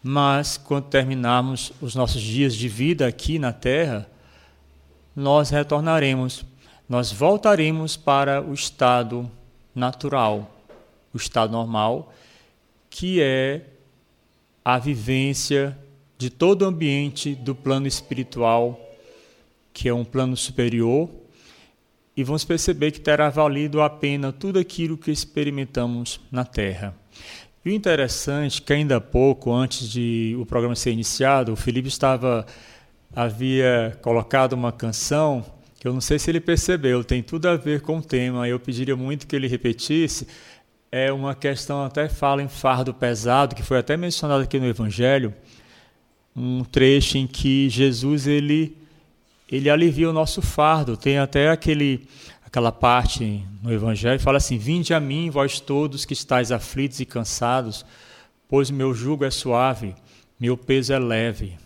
mas 0.00 0.56
quando 0.56 0.84
terminarmos 0.84 1.72
os 1.82 1.96
nossos 1.96 2.22
dias 2.22 2.54
de 2.54 2.68
vida 2.68 3.08
aqui 3.08 3.36
na 3.36 3.52
Terra, 3.52 4.08
nós 5.16 5.50
retornaremos, 5.50 6.44
nós 6.88 7.10
voltaremos 7.10 7.96
para 7.96 8.40
o 8.40 8.54
estado 8.54 9.28
natural, 9.74 10.48
o 11.12 11.16
estado 11.16 11.50
normal, 11.50 12.14
que 12.88 13.20
é 13.20 13.66
a 14.64 14.78
vivência 14.78 15.76
de 16.16 16.30
todo 16.30 16.62
o 16.62 16.66
ambiente 16.66 17.34
do 17.34 17.52
plano 17.52 17.88
espiritual, 17.88 18.80
que 19.72 19.88
é 19.88 19.92
um 19.92 20.04
plano 20.04 20.36
superior, 20.36 21.10
e 22.16 22.24
vamos 22.24 22.44
perceber 22.44 22.90
que 22.90 23.00
terá 23.00 23.30
valido 23.30 23.80
a 23.80 23.88
pena 23.88 24.32
tudo 24.32 24.58
aquilo 24.58 24.96
que 24.96 25.10
experimentamos 25.10 26.20
na 26.30 26.44
Terra. 26.44 26.94
E 27.64 27.70
o 27.70 27.72
interessante 27.72 28.60
é 28.60 28.64
que 28.64 28.72
ainda 28.72 28.96
há 28.96 29.00
pouco, 29.00 29.52
antes 29.52 29.88
de 29.88 30.36
o 30.38 30.46
programa 30.46 30.74
ser 30.74 30.92
iniciado, 30.92 31.52
o 31.52 31.56
Felipe 31.56 31.88
estava 31.88 32.46
havia 33.14 33.98
colocado 34.02 34.52
uma 34.52 34.70
canção 34.70 35.44
que 35.80 35.88
eu 35.88 35.94
não 35.94 36.00
sei 36.00 36.18
se 36.18 36.30
ele 36.30 36.40
percebeu, 36.40 37.02
tem 37.02 37.22
tudo 37.22 37.48
a 37.48 37.56
ver 37.56 37.80
com 37.80 37.98
o 37.98 38.02
tema. 38.02 38.46
Eu 38.46 38.60
pediria 38.60 38.94
muito 38.94 39.26
que 39.26 39.34
ele 39.34 39.48
repetisse. 39.48 40.28
É 40.92 41.10
uma 41.10 41.34
questão 41.34 41.82
até 41.82 42.06
fala 42.06 42.42
em 42.42 42.48
fardo 42.48 42.92
pesado, 42.92 43.54
que 43.54 43.62
foi 43.62 43.78
até 43.78 43.96
mencionado 43.96 44.42
aqui 44.42 44.60
no 44.60 44.66
Evangelho, 44.66 45.32
um 46.36 46.64
trecho 46.64 47.16
em 47.16 47.26
que 47.26 47.70
Jesus 47.70 48.26
ele 48.26 48.76
ele 49.50 49.68
alivia 49.68 50.08
o 50.08 50.12
nosso 50.12 50.40
fardo. 50.40 50.96
Tem 50.96 51.18
até 51.18 51.50
aquele 51.50 52.06
aquela 52.44 52.72
parte 52.72 53.44
no 53.62 53.72
Evangelho 53.72 54.18
que 54.18 54.24
fala 54.24 54.38
assim: 54.38 54.58
Vinde 54.58 54.94
a 54.94 55.00
mim, 55.00 55.30
vós 55.30 55.60
todos 55.60 56.04
que 56.04 56.12
estáis 56.12 56.52
aflitos 56.52 57.00
e 57.00 57.04
cansados, 57.04 57.84
pois 58.48 58.70
meu 58.70 58.94
jugo 58.94 59.24
é 59.24 59.30
suave, 59.30 59.94
meu 60.38 60.56
peso 60.56 60.92
é 60.92 60.98
leve. 60.98 61.58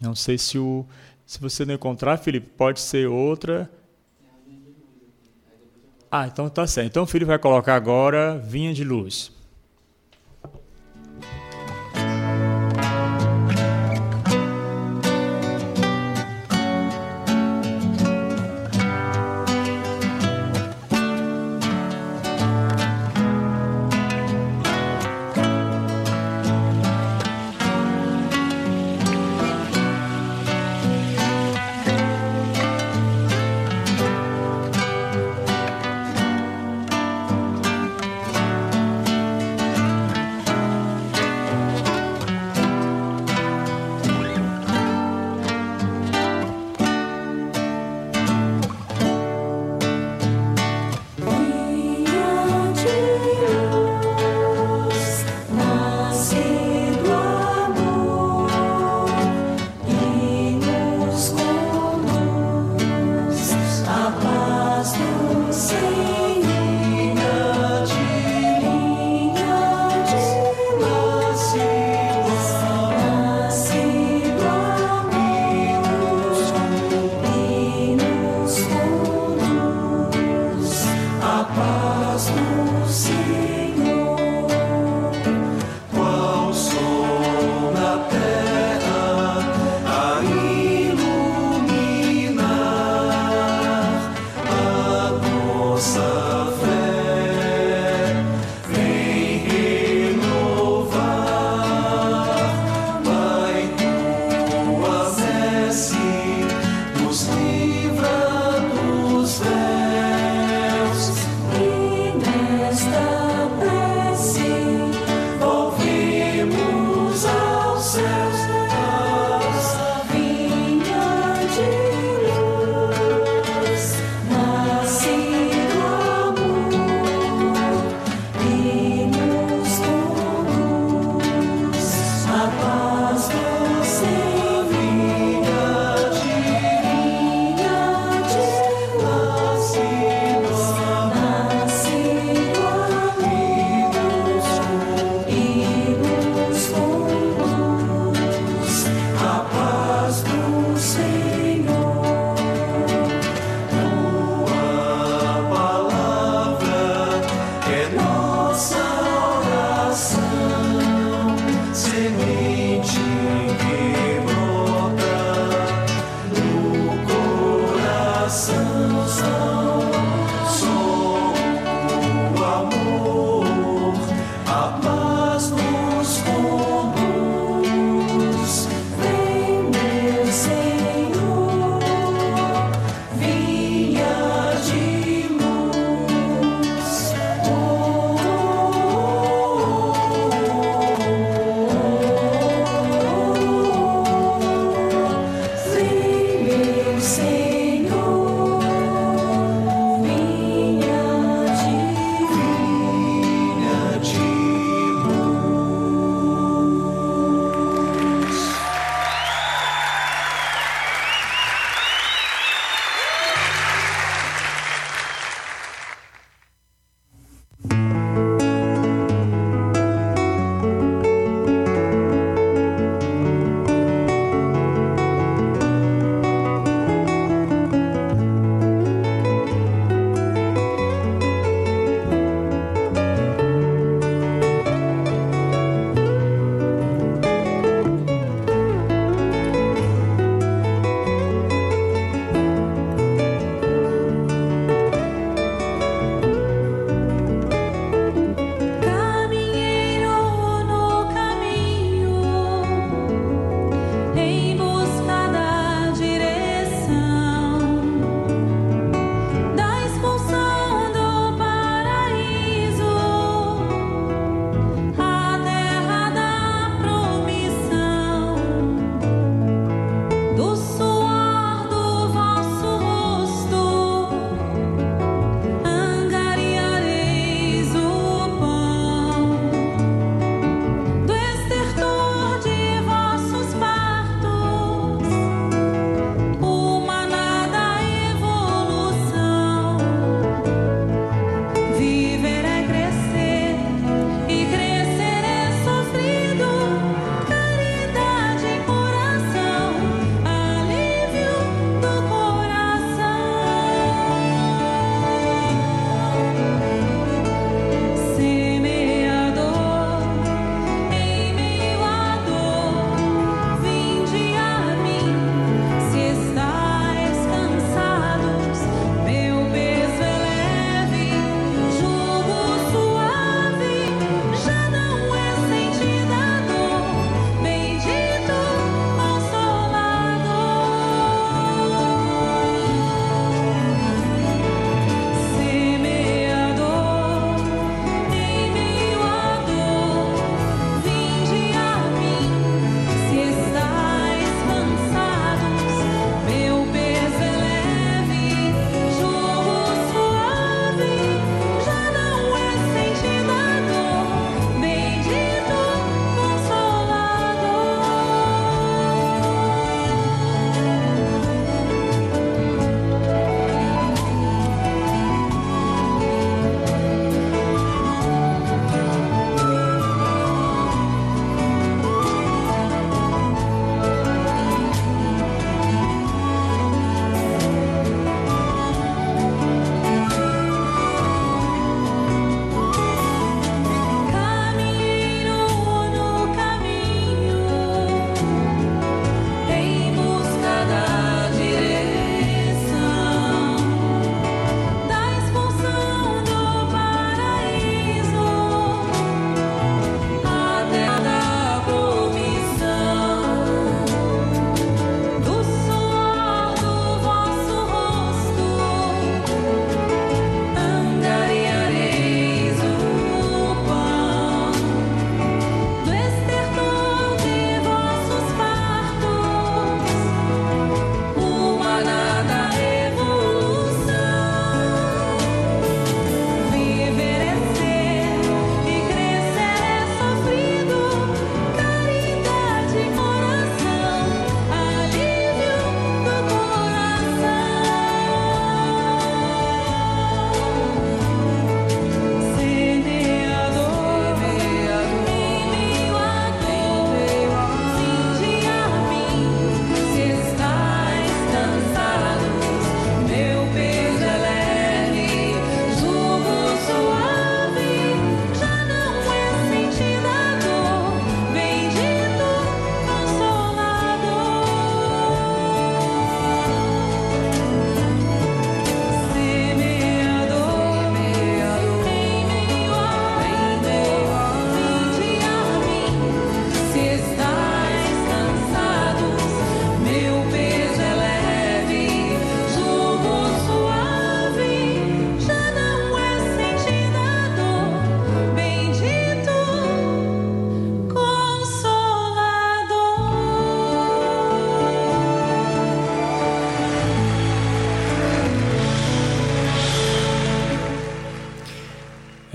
Não 0.00 0.14
sei 0.14 0.38
se 0.38 0.58
o 0.58 0.86
se 1.26 1.40
você 1.40 1.64
não 1.64 1.74
encontrar, 1.74 2.18
Felipe, 2.18 2.48
pode 2.56 2.78
ser 2.78 3.08
outra. 3.08 3.68
Ah, 6.08 6.28
então 6.28 6.48
tá 6.48 6.64
certo. 6.68 6.86
Então 6.86 7.02
o 7.02 7.06
Felipe 7.06 7.28
vai 7.28 7.38
colocar 7.38 7.74
agora 7.74 8.38
vinha 8.38 8.72
de 8.72 8.84
luz. 8.84 9.32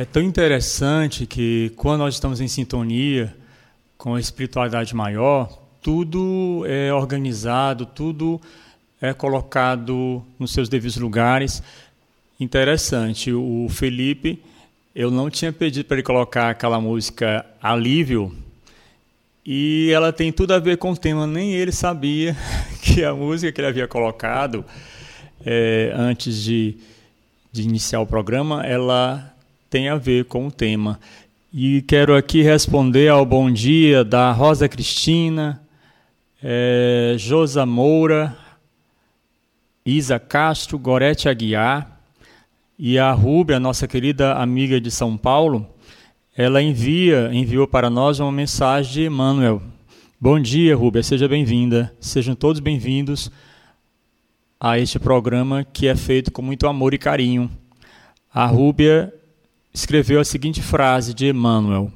É 0.01 0.05
tão 0.05 0.23
interessante 0.23 1.27
que 1.27 1.71
quando 1.75 1.99
nós 1.99 2.15
estamos 2.15 2.41
em 2.41 2.47
sintonia 2.47 3.31
com 3.99 4.15
a 4.15 4.19
espiritualidade 4.19 4.95
maior, 4.95 5.61
tudo 5.79 6.65
é 6.65 6.91
organizado, 6.91 7.85
tudo 7.85 8.41
é 8.99 9.13
colocado 9.13 10.25
nos 10.39 10.53
seus 10.53 10.67
devidos 10.67 10.97
lugares. 10.97 11.61
Interessante, 12.39 13.31
o 13.31 13.67
Felipe, 13.69 14.41
eu 14.95 15.11
não 15.11 15.29
tinha 15.29 15.53
pedido 15.53 15.85
para 15.85 15.97
ele 15.97 16.03
colocar 16.03 16.49
aquela 16.49 16.81
música 16.81 17.45
Alívio, 17.61 18.35
e 19.45 19.91
ela 19.93 20.11
tem 20.11 20.31
tudo 20.31 20.55
a 20.55 20.57
ver 20.57 20.77
com 20.79 20.93
o 20.93 20.97
tema, 20.97 21.27
nem 21.27 21.53
ele 21.53 21.71
sabia 21.71 22.35
que 22.81 23.03
a 23.03 23.13
música 23.13 23.51
que 23.51 23.61
ele 23.61 23.67
havia 23.67 23.87
colocado 23.87 24.65
é, 25.45 25.93
antes 25.95 26.41
de, 26.41 26.75
de 27.51 27.61
iniciar 27.61 27.99
o 27.99 28.07
programa, 28.07 28.65
ela 28.65 29.30
tem 29.71 29.87
a 29.87 29.95
ver 29.95 30.25
com 30.25 30.47
o 30.47 30.51
tema. 30.51 30.99
E 31.51 31.81
quero 31.83 32.13
aqui 32.13 32.41
responder 32.41 33.07
ao 33.07 33.25
bom 33.25 33.49
dia 33.49 34.03
da 34.03 34.29
Rosa 34.33 34.67
Cristina, 34.67 35.65
é, 36.43 37.15
Josa 37.17 37.65
Moura, 37.65 38.37
Isa 39.85 40.19
Castro, 40.19 40.77
Gorete 40.77 41.29
Aguiar 41.29 42.01
e 42.77 42.99
a 42.99 43.13
Rúbia, 43.13 43.61
nossa 43.61 43.87
querida 43.87 44.33
amiga 44.33 44.79
de 44.81 44.91
São 44.91 45.15
Paulo, 45.15 45.65
ela 46.35 46.61
envia, 46.61 47.29
enviou 47.31 47.65
para 47.65 47.89
nós 47.89 48.19
uma 48.19 48.31
mensagem 48.31 48.91
de 48.91 49.05
Emmanuel. 49.05 49.61
Bom 50.19 50.37
dia, 50.37 50.75
Rúbia, 50.75 51.01
seja 51.01 51.29
bem-vinda. 51.29 51.95
Sejam 52.01 52.35
todos 52.35 52.59
bem-vindos 52.59 53.31
a 54.59 54.77
este 54.77 54.99
programa 54.99 55.63
que 55.63 55.87
é 55.87 55.95
feito 55.95 56.29
com 56.29 56.41
muito 56.41 56.67
amor 56.67 56.93
e 56.93 56.97
carinho. 56.97 57.49
A 58.33 58.45
Rúbia 58.45 59.13
escreveu 59.73 60.19
a 60.19 60.25
seguinte 60.25 60.61
frase 60.61 61.13
de 61.13 61.27
Emmanuel: 61.27 61.91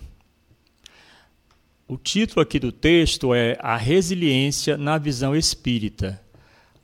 O 1.87 1.97
título 1.97 2.41
aqui 2.41 2.59
do 2.59 2.71
texto 2.71 3.33
é 3.33 3.57
A 3.59 3.77
Resiliência 3.77 4.77
na 4.77 4.97
Visão 4.97 5.35
Espírita. 5.35 6.21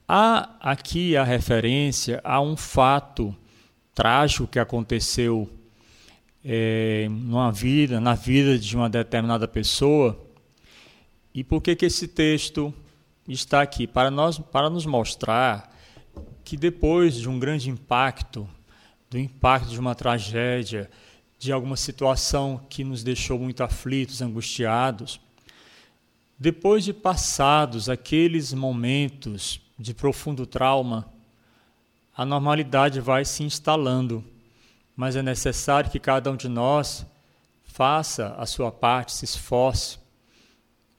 Há 0.07 0.57
aqui 0.59 1.15
a 1.15 1.23
referência 1.23 2.19
a 2.25 2.41
um 2.41 2.57
fato 2.57 3.35
trágico 3.95 4.47
que 4.47 4.59
aconteceu 4.59 5.49
é, 6.43 7.07
numa 7.09 7.51
vida, 7.51 8.01
na 8.01 8.13
vida 8.13 8.59
de 8.59 8.75
uma 8.75 8.89
determinada 8.89 9.47
pessoa. 9.47 10.19
E 11.33 11.41
por 11.41 11.61
que, 11.61 11.73
que 11.75 11.85
esse 11.85 12.07
texto 12.07 12.73
está 13.27 13.61
aqui? 13.61 13.87
Para, 13.87 14.11
nós, 14.11 14.37
para 14.37 14.69
nos 14.69 14.85
mostrar 14.85 15.73
que 16.43 16.57
depois 16.57 17.15
de 17.15 17.29
um 17.29 17.39
grande 17.39 17.69
impacto, 17.69 18.47
do 19.09 19.17
impacto 19.17 19.69
de 19.69 19.79
uma 19.79 19.95
tragédia, 19.95 20.89
de 21.39 21.51
alguma 21.51 21.77
situação 21.77 22.59
que 22.69 22.83
nos 22.83 23.03
deixou 23.03 23.39
muito 23.39 23.63
aflitos, 23.63 24.21
angustiados, 24.21 25.21
depois 26.37 26.83
de 26.83 26.91
passados 26.91 27.87
aqueles 27.87 28.51
momentos 28.53 29.62
de 29.77 29.93
profundo 29.93 30.45
trauma, 30.45 31.11
a 32.15 32.25
normalidade 32.25 33.01
vai 33.01 33.25
se 33.25 33.43
instalando, 33.43 34.23
mas 34.95 35.15
é 35.15 35.23
necessário 35.23 35.89
que 35.89 35.99
cada 35.99 36.31
um 36.31 36.35
de 36.35 36.47
nós 36.47 37.05
faça 37.63 38.35
a 38.37 38.45
sua 38.45 38.71
parte, 38.71 39.13
se 39.13 39.25
esforce. 39.25 39.97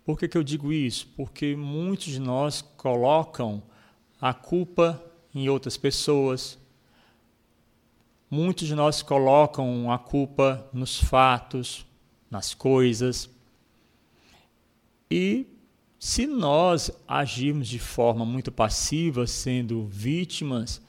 Por 0.05 0.19
que, 0.19 0.27
que 0.27 0.37
eu 0.37 0.43
digo 0.43 0.73
isso? 0.73 1.07
Porque 1.17 1.55
muitos 1.55 2.07
de 2.07 2.19
nós 2.19 2.63
colocam 2.77 3.63
a 4.21 4.35
culpa 4.35 5.03
em 5.33 5.49
outras 5.49 5.77
pessoas, 5.77 6.59
muitos 8.29 8.67
de 8.67 8.75
nós 8.75 9.03
colocam 9.03 9.93
a 9.93 9.99
culpa 9.99 10.69
nos 10.73 10.99
fatos, 10.99 11.87
nas 12.31 12.53
coisas, 12.55 13.31
e 15.09 15.47
se 16.05 16.27
nós 16.27 16.91
agirmos 17.09 17.67
de 17.67 17.79
forma 17.79 18.27
muito 18.27 18.53
passiva, 18.53 19.27
sendo 19.27 19.87
vítimas, 19.87 20.83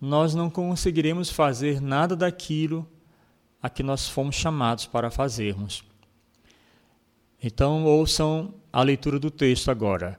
nós 0.00 0.32
não 0.32 0.48
conseguiremos 0.48 1.28
fazer 1.28 1.82
nada 1.82 2.14
daquilo 2.14 2.88
a 3.60 3.68
que 3.68 3.82
nós 3.82 4.08
fomos 4.08 4.36
chamados 4.36 4.86
para 4.86 5.10
fazermos. 5.10 5.82
Então, 7.42 7.84
ouçam 7.84 8.54
a 8.72 8.80
leitura 8.84 9.18
do 9.18 9.28
texto 9.28 9.72
agora. 9.72 10.16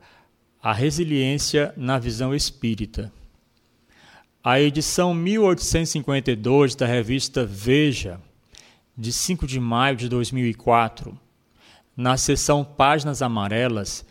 A 0.61 0.73
resiliência 0.73 1.73
na 1.77 1.97
visão 1.97 2.35
espírita. 2.35 3.09
A 4.43 4.59
edição 4.59 5.13
1852 5.13 6.75
da 6.75 6.85
revista 6.85 7.45
Veja, 7.45 8.19
de 8.97 9.13
5 9.13 9.47
de 9.47 9.61
maio 9.61 9.95
de 9.95 10.09
2004, 10.09 11.17
na 11.95 12.17
seção 12.17 12.63
Páginas 12.63 13.21
Amarelas, 13.21 14.06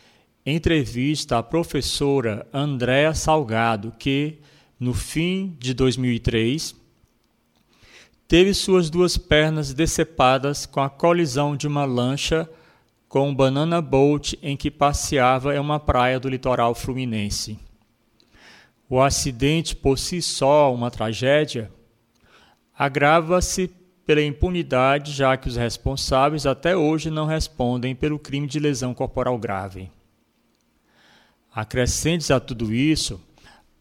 entrevista 0.47 1.39
a 1.39 1.43
professora 1.43 2.47
Andréa 2.53 3.15
Salgado, 3.15 3.93
que, 3.99 4.39
no 4.79 4.95
fim 4.95 5.57
de 5.59 5.75
2003, 5.75 6.75
teve 8.27 8.55
suas 8.55 8.89
duas 8.89 9.17
pernas 9.17 9.75
decepadas 9.75 10.65
com 10.65 10.81
a 10.81 10.89
colisão 10.89 11.57
de 11.57 11.67
uma 11.67 11.85
lancha 11.85 12.49
com 13.09 13.29
um 13.29 13.35
banana 13.35 13.83
boat 13.83 14.39
em 14.43 14.57
que 14.57 14.71
passeava 14.71 15.55
em 15.55 15.59
uma 15.59 15.79
praia 15.79 16.19
do 16.19 16.31
litoral 16.31 16.75
fluminense. 16.75 17.59
O 18.89 19.01
acidente 19.01 19.77
por 19.77 19.99
si 19.99 20.23
só, 20.23 20.73
uma 20.73 20.91
tragédia, 20.91 21.71
agrava-se 22.75 23.71
pela 24.07 24.23
impunidade, 24.23 25.13
já 25.13 25.37
que 25.37 25.49
os 25.49 25.57
responsáveis 25.57 26.47
até 26.47 26.77
hoje 26.77 27.11
não 27.11 27.27
respondem 27.27 27.95
pelo 27.95 28.19
crime 28.19 28.47
de 28.47 28.59
lesão 28.59 28.95
corporal 28.95 29.39
grave. 29.39 29.91
Acrescentes 31.55 32.31
a 32.31 32.41
tudo 32.41 32.73
isso, 32.73 33.21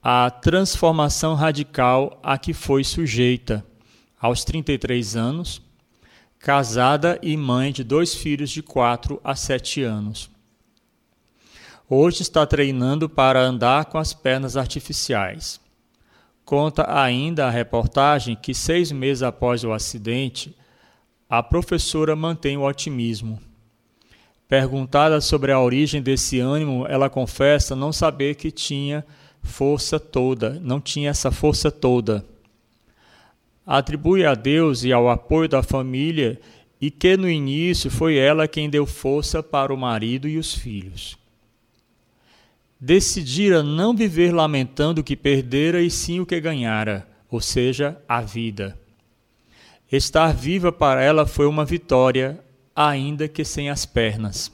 a 0.04 0.30
transformação 0.30 1.36
radical 1.36 2.20
a 2.24 2.38
que 2.38 2.54
foi 2.54 2.84
sujeita 2.84 3.66
aos 4.20 4.44
33 4.44 5.16
anos, 5.16 5.62
casada 6.38 7.20
e 7.22 7.38
mãe 7.38 7.72
de 7.72 7.84
dois 7.84 8.16
filhos 8.16 8.50
de 8.50 8.64
4 8.64 9.22
a 9.24 9.36
7 9.36 9.84
anos. 9.84 10.30
Hoje 11.88 12.24
está 12.24 12.46
treinando 12.46 13.08
para 13.08 13.42
andar 13.42 13.86
com 13.86 13.98
as 13.98 14.14
pernas 14.14 14.58
artificiais. 14.58 15.61
Conta 16.52 16.86
ainda 16.94 17.48
a 17.48 17.50
reportagem 17.50 18.36
que 18.36 18.54
seis 18.54 18.92
meses 18.92 19.24
após 19.24 19.64
o 19.64 19.72
acidente, 19.72 20.54
a 21.30 21.42
professora 21.42 22.14
mantém 22.14 22.58
o 22.58 22.68
otimismo. 22.68 23.40
Perguntada 24.50 25.22
sobre 25.22 25.54
a 25.54 25.62
origem 25.62 26.02
desse 26.02 26.42
ânimo, 26.42 26.86
ela 26.90 27.10
confessa 27.10 27.74
não 27.74 27.94
saber 27.94 28.36
que 28.36 28.52
tinha 28.52 29.06
força 29.42 29.98
toda, 29.98 30.60
não 30.62 30.82
tinha 30.82 31.12
essa 31.12 31.32
força 31.32 31.72
toda. 31.72 32.26
Atribui 33.66 34.26
a 34.26 34.36
Deus 34.36 34.84
e 34.84 34.92
ao 34.92 35.10
apoio 35.10 35.48
da 35.48 35.64
família 35.64 36.38
e 36.82 36.92
que 36.92 37.16
no 37.16 37.30
início 37.30 37.90
foi 37.90 38.18
ela 38.18 38.46
quem 38.46 38.70
deu 38.70 38.86
força 38.86 39.42
para 39.42 39.74
o 39.74 39.78
marido 39.78 40.28
e 40.28 40.38
os 40.38 40.54
filhos. 40.54 41.21
Decidira 42.84 43.62
não 43.62 43.96
viver 43.96 44.34
lamentando 44.34 45.02
o 45.02 45.04
que 45.04 45.16
perdera 45.16 45.84
e 45.84 45.92
sim 45.92 46.20
o 46.20 46.26
que 46.26 46.42
ganhara, 46.42 47.08
ou 47.30 47.40
seja, 47.40 48.02
a 48.10 48.22
vida. 48.22 48.76
Estar 49.92 50.34
viva 50.34 50.72
para 50.72 51.00
ela 51.00 51.28
foi 51.28 51.46
uma 51.46 51.64
vitória, 51.64 52.44
ainda 52.76 53.28
que 53.28 53.46
sem 53.46 53.70
as 53.70 53.86
pernas. 53.86 54.52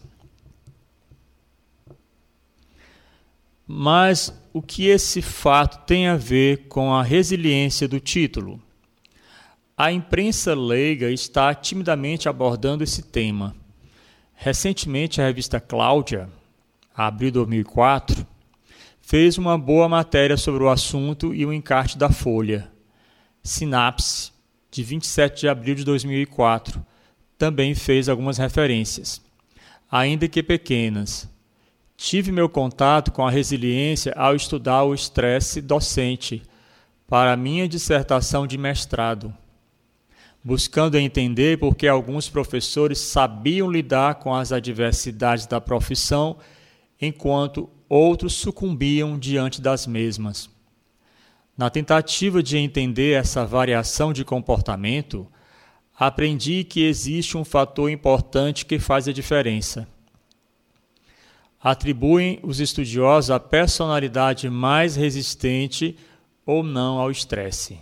Mas 3.66 4.38
o 4.52 4.62
que 4.62 4.88
esse 4.88 5.22
fato 5.22 5.86
tem 5.86 6.08
a 6.08 6.18
ver 6.18 6.68
com 6.68 6.94
a 6.94 7.04
resiliência 7.04 7.88
do 7.88 8.00
título? 8.00 8.62
A 9.78 9.90
imprensa 9.90 10.54
leiga 10.54 11.10
está 11.10 11.56
timidamente 11.56 12.28
abordando 12.28 12.84
esse 12.84 13.04
tema. 13.04 13.56
Recentemente, 14.34 15.22
a 15.22 15.26
revista 15.26 15.62
Cláudia, 15.62 16.28
abril 17.06 17.30
de 17.30 17.36
2004, 17.36 18.26
fez 19.00 19.38
uma 19.38 19.58
boa 19.58 19.88
matéria 19.88 20.36
sobre 20.36 20.64
o 20.64 20.70
assunto 20.70 21.34
e 21.34 21.46
o 21.46 21.54
encarte 21.54 21.98
da 21.98 22.10
Folha. 22.10 22.70
Sinapse, 23.44 24.32
de 24.72 24.84
27 24.84 25.42
de 25.42 25.48
abril 25.48 25.76
de 25.76 25.84
2004, 25.84 26.84
também 27.38 27.76
fez 27.76 28.10
algumas 28.10 28.38
referências, 28.38 29.22
ainda 29.90 30.28
que 30.28 30.42
pequenas. 30.42 31.30
Tive 31.96 32.32
meu 32.32 32.50
contato 32.50 33.12
com 33.12 33.26
a 33.26 33.32
resiliência 33.32 34.12
ao 34.14 34.36
estudar 34.36 34.84
o 34.84 34.94
estresse 34.94 35.62
docente 35.62 36.42
para 37.08 37.38
minha 37.38 37.68
dissertação 37.68 38.46
de 38.46 38.58
mestrado, 38.58 39.34
buscando 40.44 40.98
entender 40.98 41.58
por 41.58 41.76
que 41.76 41.88
alguns 41.88 42.28
professores 42.28 43.00
sabiam 43.00 43.72
lidar 43.72 44.16
com 44.16 44.34
as 44.34 44.52
adversidades 44.52 45.46
da 45.46 45.62
profissão, 45.62 46.38
enquanto 47.02 47.70
outros 47.88 48.34
sucumbiam 48.34 49.18
diante 49.18 49.62
das 49.62 49.88
mesmas. 49.88 50.50
Na 51.58 51.70
tentativa 51.70 52.44
de 52.44 52.58
entender 52.58 53.14
essa 53.14 53.46
variação 53.46 54.14
de 54.14 54.24
comportamento, 54.24 55.28
aprendi 55.98 56.64
que 56.64 56.84
existe 56.84 57.36
um 57.36 57.44
fator 57.44 57.90
importante 57.90 58.66
que 58.66 58.78
faz 58.78 59.08
a 59.08 59.14
diferença. 59.14 59.88
Atribuem 61.60 62.40
os 62.44 62.60
estudiosos 62.60 63.32
a 63.32 63.40
personalidade 63.40 64.48
mais 64.50 64.96
resistente 64.96 65.98
ou 66.46 66.62
não 66.62 67.00
ao 67.00 67.10
estresse. 67.10 67.80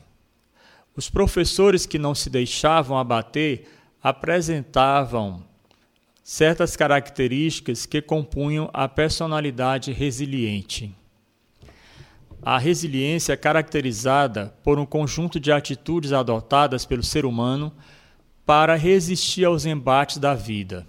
Os 0.96 1.10
professores 1.10 1.86
que 1.86 2.00
não 2.00 2.16
se 2.16 2.30
deixavam 2.30 2.98
abater 2.98 3.68
apresentavam 4.02 5.44
certas 6.28 6.76
características 6.76 7.86
que 7.86 8.02
compunham 8.02 8.68
a 8.74 8.88
personalidade 8.88 9.92
resiliente. 9.92 10.92
A 12.42 12.58
resiliência 12.58 13.34
é 13.34 13.38
caracterizada 13.38 14.52
por 14.64 14.80
um 14.80 14.88
conjunto 14.88 15.40
de 15.40 15.52
atitudes 15.52 16.12
adotadas 16.12 16.84
pelo 16.84 17.04
ser 17.04 17.28
humano 17.28 17.72
para 18.44 18.74
resistir 18.74 19.46
aos 19.46 19.68
embates 19.68 20.18
da 20.18 20.34
vida. 20.34 20.88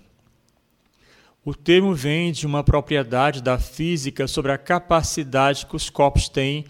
O 1.45 1.55
termo 1.55 1.95
vem 1.95 2.33
de 2.33 2.47
uma 2.47 2.65
propriedade 2.65 3.43
da 3.43 3.59
física 3.59 4.27
sobre 4.27 4.53
a 4.53 4.59
capacidade 4.59 5.67
que 5.67 5.77
os 5.77 5.91
corpos 5.91 6.31
têm 6.31 6.65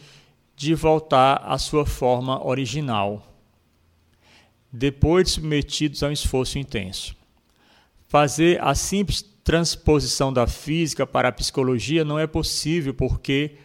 de 0.56 0.74
voltar 0.74 1.36
à 1.36 1.56
sua 1.56 1.86
forma 1.86 2.44
original, 2.44 3.32
depois 4.72 5.28
de 5.28 5.30
submetidos 5.34 6.02
a 6.02 6.08
um 6.08 6.12
esforço 6.12 6.58
intenso. 6.58 7.15
Fazer 8.08 8.62
a 8.62 8.74
simples 8.74 9.22
transposição 9.46 10.32
da 10.32 10.46
física 10.46 11.06
para 11.06 11.28
a 11.28 11.32
psicologia 11.32 12.04
não 12.04 12.18
é 12.18 12.26
possível 12.26 12.92
porque 12.92 13.58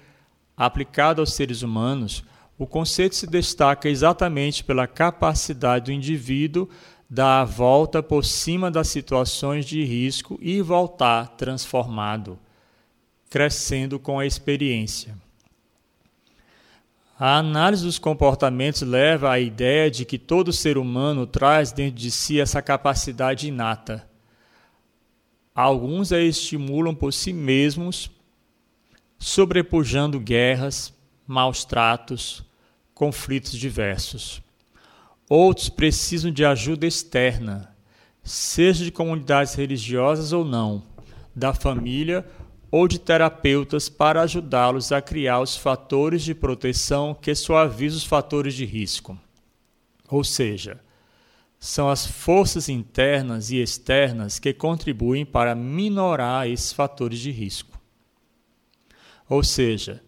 aplicado 0.55 1.21
aos 1.21 1.33
seres 1.33 1.63
humanos, 1.63 2.23
o 2.55 2.67
conceito 2.67 3.15
se 3.15 3.25
destaca 3.25 3.89
exatamente 3.89 4.63
pela 4.63 4.85
capacidade 4.85 5.85
do 5.85 5.91
indivíduo 5.91 6.69
dar 7.09 7.41
a 7.41 7.45
volta 7.45 8.03
por 8.03 8.23
cima 8.23 8.69
das 8.69 8.89
situações 8.89 9.65
de 9.65 9.83
risco 9.83 10.37
e 10.39 10.61
voltar 10.61 11.29
transformado, 11.29 12.37
crescendo 13.27 13.97
com 13.97 14.19
a 14.19 14.25
experiência. 14.25 15.15
A 17.19 17.37
análise 17.37 17.83
dos 17.83 17.97
comportamentos 17.97 18.83
leva 18.83 19.31
à 19.31 19.39
ideia 19.39 19.89
de 19.89 20.05
que 20.05 20.19
todo 20.19 20.53
ser 20.53 20.77
humano 20.77 21.25
traz 21.25 21.71
dentro 21.71 21.99
de 21.99 22.11
si 22.11 22.39
essa 22.39 22.61
capacidade 22.61 23.47
inata. 23.47 24.10
Alguns 25.61 26.11
a 26.11 26.19
estimulam 26.19 26.95
por 26.95 27.13
si 27.13 27.31
mesmos 27.31 28.09
sobrepujando 29.19 30.19
guerras, 30.19 30.91
maus 31.27 31.63
tratos, 31.63 32.43
conflitos 32.95 33.51
diversos. 33.51 34.41
Outros 35.29 35.69
precisam 35.69 36.31
de 36.31 36.43
ajuda 36.43 36.87
externa, 36.87 37.75
seja 38.23 38.83
de 38.83 38.89
comunidades 38.89 39.53
religiosas 39.53 40.33
ou 40.33 40.43
não, 40.43 40.81
da 41.35 41.53
família 41.53 42.25
ou 42.71 42.87
de 42.87 42.97
terapeutas 42.97 43.87
para 43.87 44.23
ajudá-los 44.23 44.91
a 44.91 44.99
criar 44.99 45.41
os 45.41 45.55
fatores 45.55 46.23
de 46.23 46.33
proteção 46.33 47.13
que 47.13 47.35
suavizam 47.35 47.99
os 47.99 48.03
fatores 48.03 48.55
de 48.55 48.65
risco. 48.65 49.15
Ou 50.09 50.23
seja, 50.23 50.81
são 51.63 51.87
as 51.87 52.07
forças 52.07 52.67
internas 52.67 53.51
e 53.51 53.61
externas 53.61 54.39
que 54.39 54.51
contribuem 54.51 55.23
para 55.23 55.53
minorar 55.53 56.47
esses 56.47 56.73
fatores 56.73 57.19
de 57.19 57.29
risco. 57.29 57.79
Ou 59.29 59.43
seja, 59.43 60.01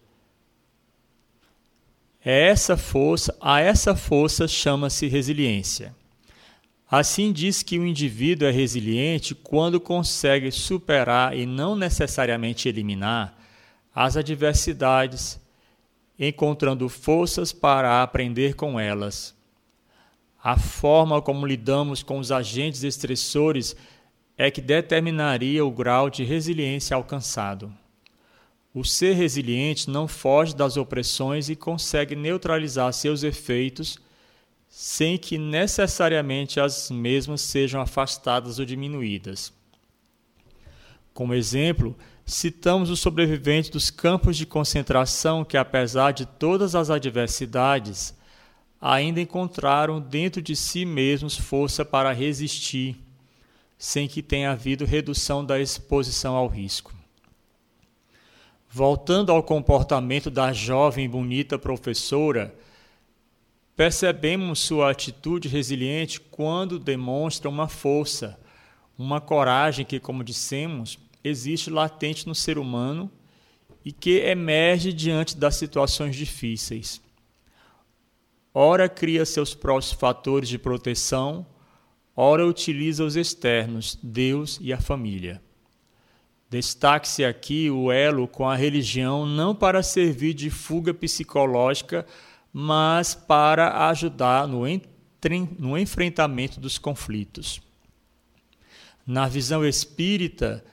é 2.24 2.48
essa 2.48 2.76
força, 2.76 3.36
a 3.40 3.60
essa 3.60 3.94
força 3.94 4.48
chama-se 4.48 5.06
resiliência. 5.06 5.94
Assim 6.90 7.32
diz 7.32 7.62
que 7.62 7.78
o 7.78 7.86
indivíduo 7.86 8.48
é 8.48 8.50
resiliente 8.50 9.32
quando 9.32 9.80
consegue 9.80 10.50
superar 10.50 11.36
e 11.36 11.46
não 11.46 11.76
necessariamente 11.76 12.68
eliminar 12.68 13.38
as 13.94 14.16
adversidades, 14.16 15.40
encontrando 16.18 16.88
forças 16.88 17.52
para 17.52 18.02
aprender 18.02 18.54
com 18.54 18.78
elas. 18.78 19.33
A 20.44 20.58
forma 20.58 21.22
como 21.22 21.46
lidamos 21.46 22.02
com 22.02 22.18
os 22.18 22.30
agentes 22.30 22.84
estressores 22.84 23.74
é 24.36 24.50
que 24.50 24.60
determinaria 24.60 25.64
o 25.64 25.70
grau 25.70 26.10
de 26.10 26.22
resiliência 26.22 26.94
alcançado. 26.94 27.72
O 28.74 28.84
ser 28.84 29.14
resiliente 29.14 29.88
não 29.88 30.06
foge 30.06 30.54
das 30.54 30.76
opressões 30.76 31.48
e 31.48 31.56
consegue 31.56 32.14
neutralizar 32.14 32.92
seus 32.92 33.22
efeitos 33.22 33.98
sem 34.68 35.16
que 35.16 35.38
necessariamente 35.38 36.60
as 36.60 36.90
mesmas 36.90 37.40
sejam 37.40 37.80
afastadas 37.80 38.58
ou 38.58 38.66
diminuídas. 38.66 39.50
Como 41.14 41.32
exemplo, 41.32 41.96
citamos 42.26 42.90
os 42.90 43.00
sobreviventes 43.00 43.70
dos 43.70 43.88
campos 43.88 44.36
de 44.36 44.44
concentração 44.44 45.42
que, 45.42 45.56
apesar 45.56 46.10
de 46.10 46.26
todas 46.26 46.74
as 46.74 46.90
adversidades, 46.90 48.14
ainda 48.86 49.18
encontraram 49.18 49.98
dentro 49.98 50.42
de 50.42 50.54
si 50.54 50.84
mesmos 50.84 51.38
força 51.38 51.86
para 51.86 52.12
resistir, 52.12 53.02
sem 53.78 54.06
que 54.06 54.22
tenha 54.22 54.50
havido 54.50 54.84
redução 54.84 55.42
da 55.42 55.58
exposição 55.58 56.36
ao 56.36 56.46
risco. 56.46 56.92
Voltando 58.70 59.32
ao 59.32 59.42
comportamento 59.42 60.30
da 60.30 60.52
jovem 60.52 61.06
e 61.06 61.08
bonita 61.08 61.58
professora, 61.58 62.54
percebemos 63.74 64.58
sua 64.58 64.90
atitude 64.90 65.48
resiliente 65.48 66.20
quando 66.20 66.78
demonstra 66.78 67.48
uma 67.48 67.68
força, 67.68 68.38
uma 68.98 69.18
coragem 69.18 69.86
que, 69.86 69.98
como 69.98 70.22
dissemos, 70.22 70.98
existe 71.22 71.70
latente 71.70 72.28
no 72.28 72.34
ser 72.34 72.58
humano 72.58 73.10
e 73.82 73.92
que 73.92 74.18
emerge 74.18 74.92
diante 74.92 75.38
das 75.38 75.56
situações 75.56 76.14
difíceis. 76.14 77.02
Ora 78.56 78.88
cria 78.88 79.26
seus 79.26 79.52
próprios 79.52 79.92
fatores 79.92 80.48
de 80.48 80.56
proteção, 80.56 81.44
ora 82.14 82.46
utiliza 82.46 83.04
os 83.04 83.16
externos, 83.16 83.98
Deus 84.00 84.60
e 84.62 84.72
a 84.72 84.80
família. 84.80 85.42
Destaque-se 86.48 87.24
aqui 87.24 87.68
o 87.68 87.90
elo 87.90 88.28
com 88.28 88.48
a 88.48 88.54
religião 88.54 89.26
não 89.26 89.56
para 89.56 89.82
servir 89.82 90.34
de 90.34 90.50
fuga 90.50 90.94
psicológica, 90.94 92.06
mas 92.52 93.12
para 93.12 93.88
ajudar 93.88 94.46
no, 94.46 94.62
no 95.58 95.76
enfrentamento 95.76 96.60
dos 96.60 96.78
conflitos. 96.78 97.60
Na 99.04 99.26
visão 99.26 99.66
espírita, 99.66 100.64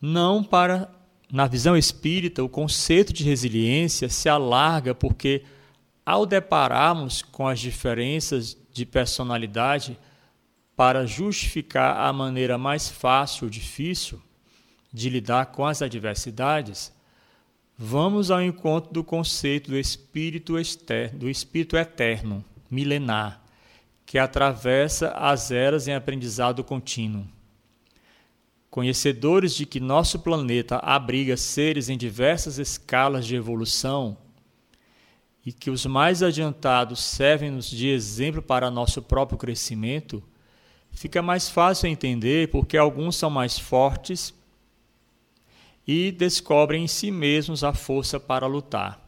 não 0.00 0.44
para 0.44 0.88
na 1.32 1.48
visão 1.48 1.76
espírita, 1.76 2.44
o 2.44 2.48
conceito 2.48 3.12
de 3.12 3.24
resiliência 3.24 4.08
se 4.08 4.28
alarga 4.28 4.94
porque 4.94 5.42
ao 6.04 6.26
depararmos 6.26 7.22
com 7.22 7.48
as 7.48 7.58
diferenças 7.58 8.56
de 8.72 8.84
personalidade 8.84 9.98
para 10.76 11.06
justificar 11.06 11.96
a 11.96 12.12
maneira 12.12 12.58
mais 12.58 12.88
fácil 12.88 13.44
ou 13.44 13.50
difícil 13.50 14.20
de 14.92 15.08
lidar 15.08 15.46
com 15.46 15.64
as 15.64 15.80
adversidades, 15.80 16.92
vamos 17.78 18.30
ao 18.30 18.42
encontro 18.42 18.92
do 18.92 19.02
conceito 19.02 19.70
do 19.70 19.78
espírito 19.78 20.58
externo, 20.58 21.20
do 21.20 21.30
espírito 21.30 21.76
eterno, 21.76 22.44
milenar, 22.70 23.40
que 24.04 24.18
atravessa 24.18 25.10
as 25.12 25.50
eras 25.50 25.88
em 25.88 25.94
aprendizado 25.94 26.62
contínuo. 26.62 27.26
Conhecedores 28.70 29.54
de 29.54 29.64
que 29.64 29.78
nosso 29.80 30.18
planeta 30.18 30.76
abriga 30.78 31.36
seres 31.36 31.88
em 31.88 31.96
diversas 31.96 32.58
escalas 32.58 33.24
de 33.24 33.36
evolução 33.36 34.16
e 35.44 35.52
que 35.52 35.70
os 35.70 35.84
mais 35.84 36.22
adiantados 36.22 37.00
servem-nos 37.00 37.68
de 37.68 37.88
exemplo 37.88 38.40
para 38.40 38.70
nosso 38.70 39.02
próprio 39.02 39.38
crescimento, 39.38 40.22
fica 40.90 41.20
mais 41.20 41.50
fácil 41.50 41.88
entender 41.88 42.50
porque 42.50 42.76
alguns 42.76 43.16
são 43.16 43.28
mais 43.28 43.58
fortes 43.58 44.32
e 45.86 46.10
descobrem 46.10 46.84
em 46.84 46.88
si 46.88 47.10
mesmos 47.10 47.62
a 47.62 47.74
força 47.74 48.18
para 48.18 48.46
lutar. 48.46 49.02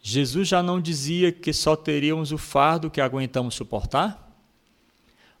Jesus 0.00 0.46
já 0.46 0.62
não 0.62 0.80
dizia 0.80 1.32
que 1.32 1.52
só 1.52 1.74
teríamos 1.74 2.30
o 2.30 2.38
fardo 2.38 2.90
que 2.90 3.00
aguentamos 3.00 3.54
suportar? 3.54 4.20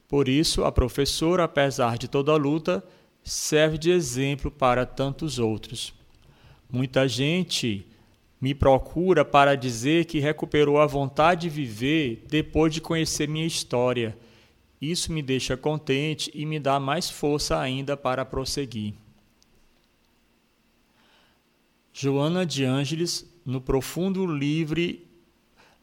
Por 0.08 0.28
isso, 0.28 0.64
a 0.64 0.72
professora, 0.72 1.44
apesar 1.44 1.98
de 1.98 2.08
toda 2.08 2.32
a 2.32 2.36
luta, 2.36 2.82
serve 3.22 3.78
de 3.78 3.90
exemplo 3.90 4.50
para 4.50 4.84
tantos 4.84 5.38
outros. 5.38 5.94
Muita 6.70 7.06
gente 7.06 7.86
me 8.44 8.54
procura 8.54 9.24
para 9.24 9.54
dizer 9.54 10.04
que 10.04 10.20
recuperou 10.20 10.78
a 10.78 10.84
vontade 10.84 11.48
de 11.48 11.48
viver 11.48 12.26
depois 12.28 12.74
de 12.74 12.78
conhecer 12.78 13.26
minha 13.26 13.46
história. 13.46 14.18
Isso 14.78 15.10
me 15.10 15.22
deixa 15.22 15.56
contente 15.56 16.30
e 16.34 16.44
me 16.44 16.60
dá 16.60 16.78
mais 16.78 17.08
força 17.08 17.58
ainda 17.58 17.96
para 17.96 18.22
prosseguir. 18.22 18.92
Joana 21.90 22.44
de 22.44 22.64
Ângeles, 22.64 23.26
no 23.46 23.62
profundo 23.62 24.26
livre, 24.26 25.08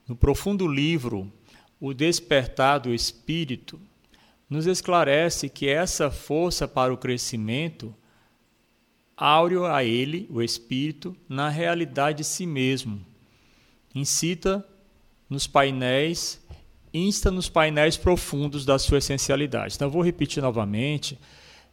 no 0.07 0.15
profundo 0.15 0.67
livro 0.67 1.33
O 1.79 1.95
Despertar 1.95 2.77
do 2.77 2.93
Espírito, 2.93 3.81
nos 4.47 4.67
esclarece 4.67 5.49
que 5.49 5.67
essa 5.67 6.11
força 6.11 6.67
para 6.67 6.93
o 6.93 6.97
crescimento 6.97 7.91
áureo 9.23 9.67
a 9.67 9.83
ele, 9.83 10.27
o 10.31 10.41
espírito, 10.41 11.15
na 11.29 11.47
realidade 11.47 12.17
de 12.17 12.23
si 12.23 12.47
mesmo. 12.47 12.99
Incita 13.93 14.65
nos 15.29 15.45
painéis, 15.45 16.41
insta 16.91 17.29
nos 17.29 17.47
painéis 17.47 17.97
profundos 17.97 18.65
da 18.65 18.79
sua 18.79 18.97
essencialidade. 18.97 19.75
Então, 19.75 19.91
vou 19.91 20.01
repetir 20.01 20.41
novamente 20.41 21.19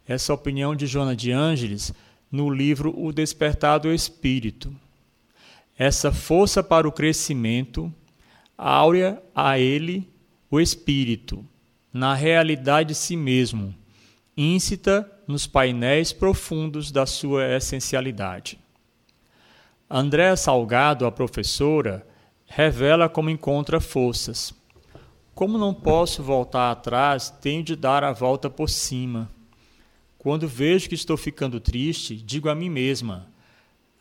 essa 0.07 0.31
opinião 0.31 0.75
de 0.75 0.85
Joana 0.85 1.15
de 1.15 1.31
Ângeles 1.31 1.91
no 2.31 2.51
livro 2.51 2.93
O 2.95 3.11
Despertar 3.11 3.79
do 3.79 3.91
Espírito. 3.91 4.71
Essa 5.75 6.11
força 6.11 6.61
para 6.61 6.87
o 6.87 6.91
crescimento 6.91 7.91
áurea 8.55 9.19
a 9.33 9.57
ele 9.57 10.07
o 10.51 10.59
espírito, 10.59 11.43
na 11.91 12.13
realidade 12.13 12.89
de 12.89 12.95
si 12.95 13.15
mesmo, 13.15 13.73
íncita 14.37 15.09
nos 15.29 15.45
painéis 15.45 16.11
profundos 16.11 16.91
da 16.91 17.05
sua 17.05 17.55
essencialidade. 17.55 18.59
Andréa 19.87 20.35
Salgado, 20.35 21.05
a 21.05 21.11
professora, 21.11 22.03
revela 22.47 23.07
como 23.07 23.29
encontra 23.29 23.79
forças. 23.79 24.51
Como 25.35 25.55
não 25.55 25.71
posso 25.71 26.23
voltar 26.23 26.71
atrás, 26.71 27.29
tenho 27.29 27.61
de 27.61 27.75
dar 27.75 28.03
a 28.03 28.11
volta 28.11 28.49
por 28.49 28.71
cima. 28.71 29.29
Quando 30.17 30.47
vejo 30.47 30.89
que 30.89 30.95
estou 30.95 31.15
ficando 31.15 31.59
triste, 31.59 32.15
digo 32.15 32.49
a 32.49 32.55
mim 32.55 32.69
mesma: 32.69 33.27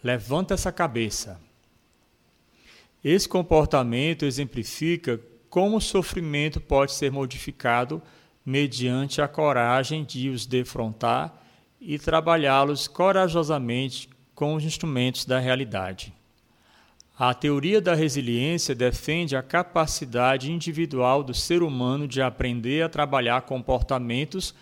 levanta 0.03 0.55
essa 0.55 0.73
cabeça. 0.73 1.39
Esse 3.05 3.29
comportamento 3.29 4.25
exemplifica 4.25 5.21
como 5.51 5.77
o 5.77 5.81
sofrimento 5.81 6.59
pode 6.59 6.93
ser 6.93 7.13
modificado 7.13 8.01
mediante 8.49 9.21
a 9.21 9.29
coragem 9.29 10.03
de 10.03 10.31
os 10.31 10.47
defrontar 10.47 11.39
e 11.79 11.99
trabalhá-los 11.99 12.89
corajosamente 12.89 14.09
com 14.35 14.55
os 14.55 14.65
instrumentos 14.65 15.27
da 15.27 15.39
realidade. 15.39 16.15
A 17.19 17.35
teoria 17.35 17.79
da 17.79 17.95
resiliência 17.95 18.75
defende 18.75 19.37
a 19.37 19.43
capacidade 19.43 20.51
individual 20.51 21.23
do 21.23 21.35
ser 21.35 21.63
humano 21.63 22.09
de 22.09 22.23
aprender 22.23 22.83
a 22.83 22.89
trabalhar 22.89 23.43
comportamentos 23.43 24.55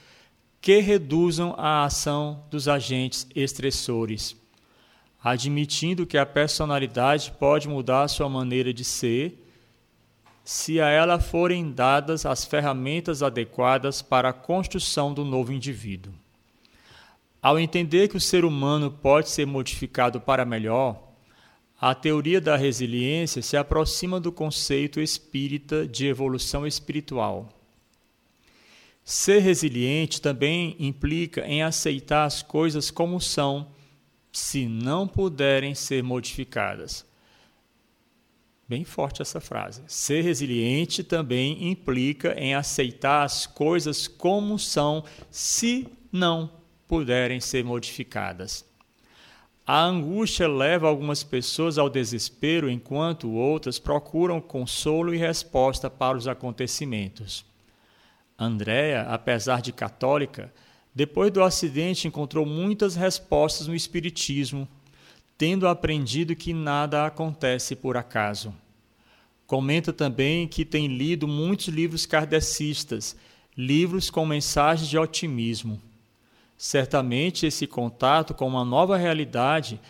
que 0.60 0.80
reduzam 0.80 1.54
a 1.56 1.84
ação 1.84 2.42
dos 2.50 2.66
agentes 2.66 3.24
estressores, 3.36 4.34
admitindo 5.22 6.04
que 6.04 6.18
a 6.18 6.26
personalidade 6.26 7.30
pode 7.38 7.68
mudar 7.68 8.08
sua 8.08 8.28
maneira 8.28 8.74
de 8.74 8.82
ser 8.82 9.45
se 10.46 10.80
a 10.80 10.88
ela 10.88 11.18
forem 11.18 11.72
dadas 11.72 12.24
as 12.24 12.44
ferramentas 12.44 13.20
adequadas 13.20 14.00
para 14.00 14.28
a 14.28 14.32
construção 14.32 15.12
do 15.12 15.24
novo 15.24 15.52
indivíduo. 15.52 16.14
Ao 17.42 17.58
entender 17.58 18.06
que 18.06 18.16
o 18.16 18.20
ser 18.20 18.44
humano 18.44 18.88
pode 18.88 19.28
ser 19.28 19.44
modificado 19.44 20.20
para 20.20 20.44
melhor, 20.44 21.02
a 21.80 21.96
teoria 21.96 22.40
da 22.40 22.54
resiliência 22.54 23.42
se 23.42 23.56
aproxima 23.56 24.20
do 24.20 24.30
conceito 24.30 25.00
espírita 25.00 25.84
de 25.84 26.06
evolução 26.06 26.64
espiritual. 26.64 27.48
Ser 29.04 29.40
resiliente 29.40 30.20
também 30.20 30.76
implica 30.78 31.44
em 31.44 31.64
aceitar 31.64 32.24
as 32.24 32.40
coisas 32.40 32.88
como 32.88 33.20
são, 33.20 33.66
se 34.30 34.64
não 34.66 35.08
puderem 35.08 35.74
ser 35.74 36.04
modificadas. 36.04 37.05
Bem 38.68 38.84
forte 38.84 39.22
essa 39.22 39.40
frase. 39.40 39.82
Ser 39.86 40.22
resiliente 40.22 41.04
também 41.04 41.70
implica 41.70 42.34
em 42.38 42.54
aceitar 42.54 43.22
as 43.22 43.46
coisas 43.46 44.08
como 44.08 44.58
são, 44.58 45.04
se 45.30 45.86
não 46.10 46.50
puderem 46.88 47.40
ser 47.40 47.64
modificadas. 47.64 48.64
A 49.64 49.82
angústia 49.82 50.48
leva 50.48 50.88
algumas 50.88 51.22
pessoas 51.22 51.78
ao 51.78 51.90
desespero, 51.90 52.70
enquanto 52.70 53.30
outras 53.30 53.78
procuram 53.78 54.40
consolo 54.40 55.14
e 55.14 55.18
resposta 55.18 55.90
para 55.90 56.16
os 56.16 56.28
acontecimentos. 56.28 57.44
Andréa, 58.38 59.02
apesar 59.02 59.60
de 59.60 59.72
católica, 59.72 60.52
depois 60.94 61.30
do 61.32 61.42
acidente 61.42 62.06
encontrou 62.06 62.46
muitas 62.46 62.94
respostas 62.94 63.66
no 63.66 63.74
Espiritismo, 63.74 64.68
tendo 65.36 65.66
aprendido 65.66 66.36
que 66.36 66.54
nada 66.54 67.04
acontece 67.04 67.74
por 67.74 67.96
acaso. 67.96 68.54
Comenta 69.46 69.92
também 69.92 70.48
que 70.48 70.64
tem 70.64 70.86
lido 70.88 71.28
muitos 71.28 71.68
livros 71.68 72.04
kardecistas, 72.06 73.16
livros 73.56 74.10
com 74.10 74.26
mensagens 74.26 74.88
de 74.88 74.98
otimismo. 74.98 75.80
Certamente 76.58 77.46
esse 77.46 77.66
contato 77.66 78.34
com 78.34 78.46
uma 78.46 78.64
nova 78.64 78.96
realidade 78.96 79.80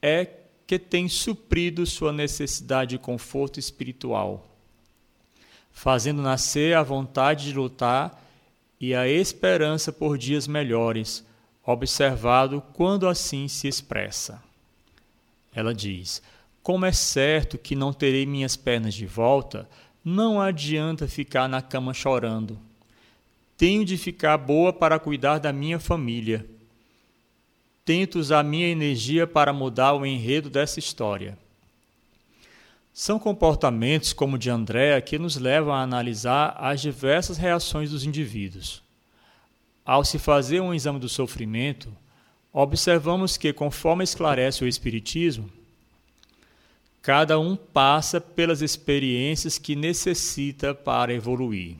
é 0.00 0.28
que 0.66 0.78
tem 0.78 1.08
suprido 1.08 1.84
sua 1.84 2.12
necessidade 2.12 2.90
de 2.90 2.98
conforto 2.98 3.58
espiritual 3.58 4.48
fazendo 5.72 6.22
nascer 6.22 6.76
a 6.76 6.82
vontade 6.82 7.46
de 7.46 7.54
lutar 7.54 8.22
e 8.78 8.94
a 8.94 9.08
esperança 9.08 9.92
por 9.92 10.18
dias 10.18 10.46
melhores, 10.46 11.24
observado 11.64 12.62
quando 12.74 13.08
assim 13.08 13.48
se 13.48 13.66
expressa. 13.66 14.42
Ela 15.54 15.74
diz: 15.74 16.22
Como 16.62 16.86
é 16.86 16.92
certo 16.92 17.58
que 17.58 17.74
não 17.74 17.92
terei 17.92 18.24
minhas 18.24 18.56
pernas 18.56 18.94
de 18.94 19.04
volta, 19.04 19.68
não 20.04 20.40
adianta 20.40 21.08
ficar 21.08 21.48
na 21.48 21.60
cama 21.60 21.92
chorando. 21.92 22.58
Tenho 23.56 23.84
de 23.84 23.96
ficar 23.96 24.38
boa 24.38 24.72
para 24.72 24.98
cuidar 24.98 25.38
da 25.38 25.52
minha 25.52 25.78
família. 25.78 26.46
tento 27.84 28.18
usar 28.20 28.44
minha 28.44 28.68
energia 28.68 29.26
para 29.26 29.52
mudar 29.52 29.92
o 29.92 30.06
enredo 30.06 30.48
dessa 30.48 30.78
história. 30.78 31.36
São 32.92 33.18
comportamentos 33.18 34.12
como 34.12 34.36
o 34.36 34.38
de 34.38 34.50
Andréa 34.50 35.00
que 35.00 35.18
nos 35.18 35.36
levam 35.36 35.72
a 35.74 35.82
analisar 35.82 36.56
as 36.58 36.80
diversas 36.80 37.38
reações 37.38 37.90
dos 37.90 38.04
indivíduos. 38.04 38.82
Ao 39.84 40.04
se 40.04 40.18
fazer 40.18 40.60
um 40.60 40.72
exame 40.72 41.00
do 41.00 41.08
sofrimento, 41.08 41.92
observamos 42.52 43.36
que, 43.36 43.52
conforme 43.52 44.04
esclarece 44.04 44.62
o 44.62 44.68
Espiritismo, 44.68 45.50
cada 47.02 47.38
um 47.38 47.56
passa 47.56 48.20
pelas 48.20 48.62
experiências 48.62 49.58
que 49.58 49.76
necessita 49.76 50.74
para 50.74 51.12
evoluir. 51.12 51.76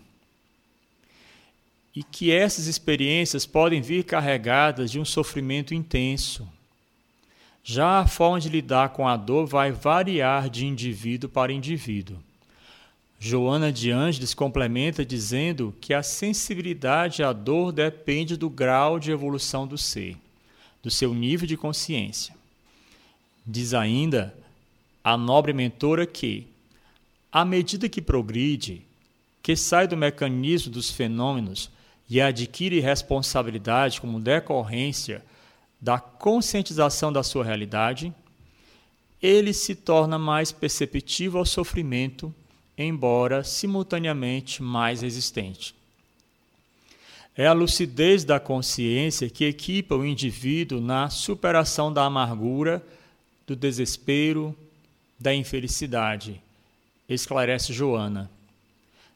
E 1.95 2.03
que 2.03 2.33
essas 2.33 2.67
experiências 2.67 3.47
podem 3.47 3.81
vir 3.81 4.05
carregadas 4.05 4.91
de 4.91 4.99
um 4.99 5.05
sofrimento 5.05 5.73
intenso 5.73 6.47
já 7.65 8.01
a 8.01 8.07
forma 8.09 8.41
de 8.41 8.49
lidar 8.49 8.89
com 8.89 9.07
a 9.07 9.17
dor 9.17 9.47
vai 9.47 9.71
variar 9.71 10.51
de 10.51 10.67
indivíduo 10.67 11.31
para 11.31 11.53
indivíduo. 11.53 12.19
Joana 13.21 13.73
de 13.73 13.93
Ângeles 13.93 14.35
complementa 14.35 15.05
dizendo 15.05 15.73
que 15.81 15.95
a 15.95 16.03
sensibilidade 16.03 17.23
à 17.23 17.33
dor 17.33 17.71
depende 17.71 18.37
do 18.37 18.51
grau 18.51 18.99
de 18.99 19.13
evolução 19.13 19.65
do 19.65 19.79
ser, 19.79 20.17
do 20.83 20.91
seu 20.91 21.15
nível 21.15 21.47
de 21.47 21.57
consciência. 21.57 22.35
Diz 23.47 23.75
ainda 23.75 24.35
a 25.03 25.17
nobre 25.17 25.53
mentora 25.53 26.07
que, 26.07 26.47
à 27.31 27.45
medida 27.45 27.89
que 27.89 28.01
progride, 28.01 28.83
que 29.43 29.57
sai 29.57 29.89
do 29.89 29.97
mecanismo 29.97 30.73
dos 30.73 30.91
fenômenos 30.91 31.71
e 32.09 32.21
adquire 32.21 32.79
responsabilidade 32.79 34.01
como 34.01 34.21
decorrência 34.21 35.25
da 35.81 35.99
conscientização 35.99 37.13
da 37.13 37.23
sua 37.23 37.45
realidade, 37.45 38.15
ele 39.21 39.53
se 39.53 39.75
torna 39.75 40.19
mais 40.19 40.53
perceptível 40.53 41.41
ao 41.41 41.47
sofrimento, 41.47 42.33
embora 42.77 43.43
simultaneamente 43.43 44.63
mais 44.63 45.01
resistente. 45.03 45.75
É 47.37 47.47
a 47.47 47.53
lucidez 47.53 48.25
da 48.25 48.39
consciência 48.39 49.31
que 49.31 49.45
equipa 49.45 49.95
o 49.95 50.05
indivíduo 50.05 50.81
na 50.81 51.09
superação 51.09 51.93
da 51.93 52.05
amargura, 52.05 52.85
do 53.47 53.57
desespero, 53.57 54.55
da 55.23 55.33
infelicidade, 55.33 56.43
esclarece 57.09 57.73
Joana. 57.73 58.29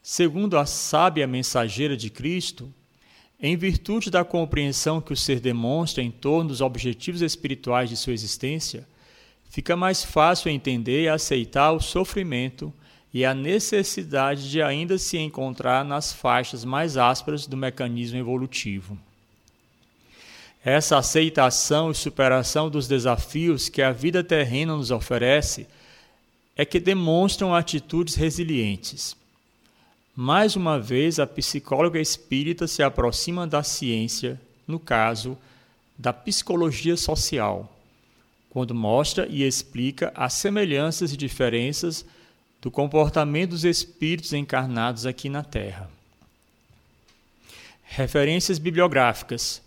Segundo 0.01 0.57
a 0.57 0.65
sábia 0.65 1.27
mensageira 1.27 1.97
de 1.97 2.09
Cristo, 2.09 2.73
em 3.41 3.57
virtude 3.57 4.09
da 4.09 4.25
compreensão 4.25 5.01
que 5.01 5.13
o 5.13 5.17
ser 5.17 5.41
demonstra 5.41 6.03
em 6.03 6.11
torno 6.11 6.51
dos 6.51 6.61
objetivos 6.61 7.23
espirituais 7.23 7.91
de 7.91 7.97
sua 7.97 8.13
existência, 8.13 8.87
fica 9.51 9.77
mais 9.77 10.05
fácil 10.05 10.49
entender 10.49 11.03
e 11.03 11.09
aceitar 11.09 11.73
o 11.73 11.81
sofrimento 11.81 12.73
e 13.13 13.25
a 13.25 13.35
necessidade 13.35 14.49
de 14.49 14.63
ainda 14.63 14.99
se 14.99 15.19
encontrar 15.19 15.85
nas 15.85 16.13
faixas 16.13 16.65
mais 16.65 16.97
ásperas 16.97 17.49
do 17.49 17.57
mecanismo 17.57 18.19
evolutivo. 18.19 18.97
Essa 20.65 20.99
aceitação 20.99 21.91
e 21.91 21.95
superação 21.95 22.71
dos 22.71 22.87
desafios 22.87 23.69
que 23.69 23.83
a 23.83 23.91
vida 23.91 24.23
terrena 24.23 24.77
nos 24.77 24.91
oferece 24.91 25.67
é 26.57 26.65
que 26.65 26.81
demonstram 26.81 27.55
atitudes 27.55 28.15
resilientes. 28.15 29.15
Mais 30.15 30.57
uma 30.57 30.81
vez, 30.81 31.19
a 31.19 31.27
psicóloga 31.27 32.01
espírita 32.01 32.67
se 32.67 32.83
aproxima 32.83 33.47
da 33.47 33.63
ciência, 33.63 34.41
no 34.67 34.81
caso, 34.81 35.37
da 35.99 36.13
psicologia 36.13 36.97
social, 36.97 37.71
quando 38.49 38.75
mostra 38.75 39.27
e 39.29 39.43
explica 39.43 40.11
as 40.17 40.33
semelhanças 40.33 41.13
e 41.13 41.17
diferenças 41.17 42.07
do 42.63 42.71
comportamento 42.71 43.51
dos 43.51 43.65
espíritos 43.65 44.33
encarnados 44.33 45.05
aqui 45.05 45.29
na 45.29 45.45
Terra. 45.45 45.91
Referências 47.85 48.59
bibliográficas: 48.59 49.61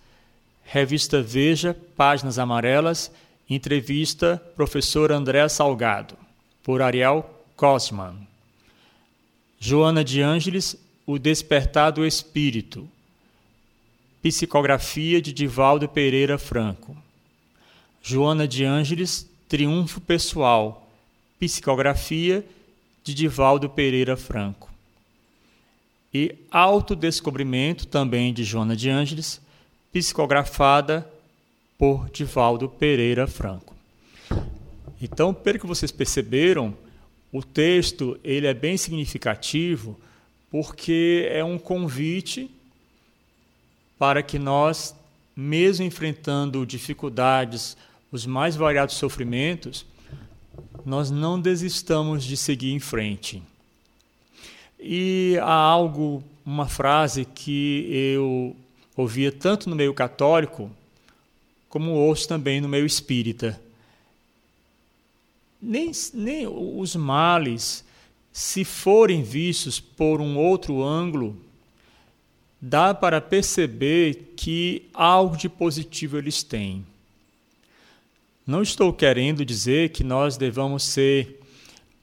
Revista 0.64 1.22
Veja, 1.22 1.78
páginas 1.96 2.40
amarelas, 2.40 3.12
entrevista 3.48 4.42
professor 4.56 5.12
André 5.12 5.48
Salgado, 5.48 6.18
por 6.64 6.82
Ariel 6.82 7.24
Kosman. 7.56 8.16
Joana 9.60 10.04
de 10.04 10.22
Ângeles, 10.22 10.76
O 11.06 11.18
Despertar 11.20 11.92
do 11.92 12.06
Espírito. 12.06 12.88
Psicografia 14.22 15.22
de 15.22 15.34
Divaldo 15.34 15.88
Pereira 15.88 16.38
Franco. 16.38 16.96
Joana 18.02 18.48
de 18.48 18.64
Ângeles, 18.64 19.30
Triunfo 19.48 20.00
Pessoal. 20.00 20.88
Psicografia 21.40 22.46
de 23.04 23.14
Divaldo 23.14 23.70
Pereira 23.70 24.16
Franco. 24.16 24.70
E 26.14 26.36
Autodescobrimento, 26.52 27.88
também 27.88 28.34
de 28.34 28.44
Joana 28.44 28.76
de 28.76 28.90
Ângeles, 28.90 29.42
psicografada 29.92 31.10
por 31.78 32.10
Divaldo 32.10 32.68
Pereira 32.68 33.26
Franco. 33.26 33.69
Então, 35.02 35.34
pelo 35.34 35.60
que 35.60 35.68
vocês 35.68 35.92
perceberam, 35.92 36.76
o 37.32 37.42
texto 37.42 38.20
ele 38.24 38.48
é 38.48 38.54
bem 38.54 38.76
significativo 38.76 40.00
porque 40.52 41.28
é 41.32 41.44
um 41.44 41.58
convite 41.58 42.50
para 43.98 44.24
que 44.24 44.40
nós, 44.40 44.96
mesmo 45.36 45.86
enfrentando 45.86 46.66
dificuldades, 46.66 47.78
os 48.12 48.26
mais 48.26 48.56
variados 48.56 48.96
sofrimentos, 48.96 49.86
nós 50.86 51.12
não 51.12 51.40
desistamos 51.40 52.24
de 52.24 52.36
seguir 52.36 52.74
em 52.74 52.80
frente. 52.80 53.44
E 54.80 55.38
há 55.42 55.54
algo, 55.54 56.24
uma 56.46 56.68
frase 56.68 57.26
que 57.26 57.86
eu 57.92 58.56
ouvia 58.98 59.32
tanto 59.32 59.70
no 59.70 59.76
meio 59.76 59.94
católico, 59.94 60.72
como 61.68 61.92
ouço 61.92 62.28
também 62.28 62.60
no 62.60 62.68
meio 62.68 62.86
espírita 62.86 63.60
nem, 65.62 65.92
nem 66.14 66.48
os 66.48 66.96
males, 66.96 67.84
se 68.32 68.64
forem 68.64 69.24
vistos 69.24 69.80
por 69.80 70.22
um 70.22 70.38
outro 70.38 70.84
ângulo, 70.84 71.36
dá 72.62 72.94
para 72.94 73.22
perceber 73.22 74.34
que 74.36 74.88
algo 74.94 75.38
de 75.38 75.50
positivo 75.50 76.18
eles 76.18 76.44
têm. 76.44 76.86
Não 78.46 78.62
estou 78.62 78.92
querendo 78.92 79.46
dizer 79.46 79.90
que 79.90 80.04
nós 80.04 80.36
devamos 80.36 80.84
ser 80.84 81.40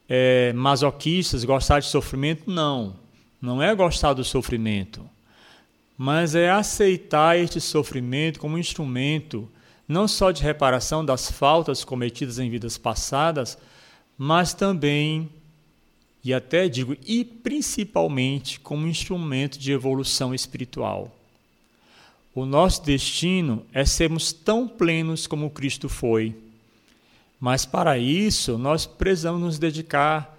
é, 0.08 0.52
masoquistas, 0.52 1.44
gostar 1.44 1.80
de 1.80 1.86
sofrimento, 1.86 2.50
não. 2.50 2.94
Não 3.40 3.62
é 3.62 3.74
gostar 3.74 4.12
do 4.14 4.24
sofrimento, 4.24 5.08
mas 5.96 6.34
é 6.34 6.50
aceitar 6.50 7.38
este 7.38 7.60
sofrimento 7.60 8.40
como 8.40 8.56
um 8.56 8.58
instrumento 8.58 9.48
não 9.88 10.08
só 10.08 10.30
de 10.30 10.42
reparação 10.42 11.04
das 11.04 11.30
faltas 11.30 11.84
cometidas 11.84 12.38
em 12.38 12.50
vidas 12.50 12.76
passadas, 12.76 13.56
mas 14.18 14.52
também, 14.52 15.28
e 16.24 16.34
até 16.34 16.68
digo, 16.68 16.96
e 17.06 17.24
principalmente 17.24 18.58
como 18.58 18.86
instrumento 18.86 19.58
de 19.58 19.72
evolução 19.72 20.34
espiritual. 20.34 21.14
O 22.34 22.44
nosso 22.44 22.82
destino 22.84 23.64
é 23.72 23.84
sermos 23.84 24.32
tão 24.32 24.68
plenos 24.68 25.26
como 25.26 25.48
Cristo 25.50 25.88
foi. 25.88 26.36
Mas 27.40 27.64
para 27.64 27.96
isso, 27.98 28.58
nós 28.58 28.86
precisamos 28.86 29.40
nos 29.40 29.58
dedicar 29.58 30.36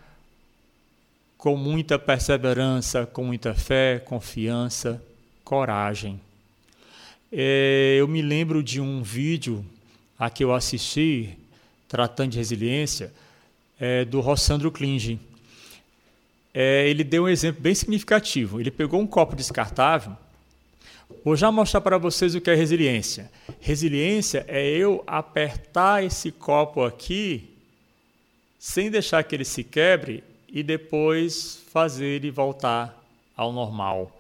com 1.38 1.56
muita 1.56 1.98
perseverança, 1.98 3.06
com 3.06 3.24
muita 3.24 3.54
fé, 3.54 4.00
confiança, 4.00 5.02
coragem. 5.44 6.20
É, 7.32 7.98
eu 8.00 8.08
me 8.08 8.22
lembro 8.22 8.64
de 8.64 8.80
um 8.80 9.02
vídeo 9.02 9.66
a 10.18 10.30
que 10.30 10.44
eu 10.44 10.54
assisti, 10.54 11.38
tratando 11.88 12.32
de 12.32 12.38
resiliência, 12.38 13.14
é, 13.80 14.06
do 14.06 14.22
Rossandro 14.22 14.72
Klinge. 14.72 15.20
É, 16.54 16.88
ele 16.90 17.04
deu 17.04 17.24
um 17.26 17.30
exemplo 17.30 17.62
bem 17.62 17.76
significativo. 17.76 18.60
Ele 18.60 18.72
pegou 18.72 19.00
um 19.00 19.08
copo 19.08 19.36
descartável. 19.36 20.16
Vou 21.24 21.36
já 21.36 21.52
mostrar 21.52 21.82
para 21.82 21.98
vocês 21.98 22.34
o 22.34 22.42
que 22.42 22.50
é 22.50 22.56
resiliência. 22.56 23.30
Resiliência 23.60 24.46
é 24.48 24.66
eu 24.66 25.04
apertar 25.06 26.04
esse 26.04 26.32
copo 26.32 26.84
aqui 26.84 27.50
sem 28.58 28.90
deixar 28.90 29.24
que 29.24 29.36
ele 29.36 29.46
se 29.46 29.64
quebre 29.64 30.24
e 30.50 30.64
depois 30.64 31.62
fazer 31.72 32.06
ele 32.06 32.32
voltar 32.32 32.98
ao 33.36 33.54
normal. 33.54 34.17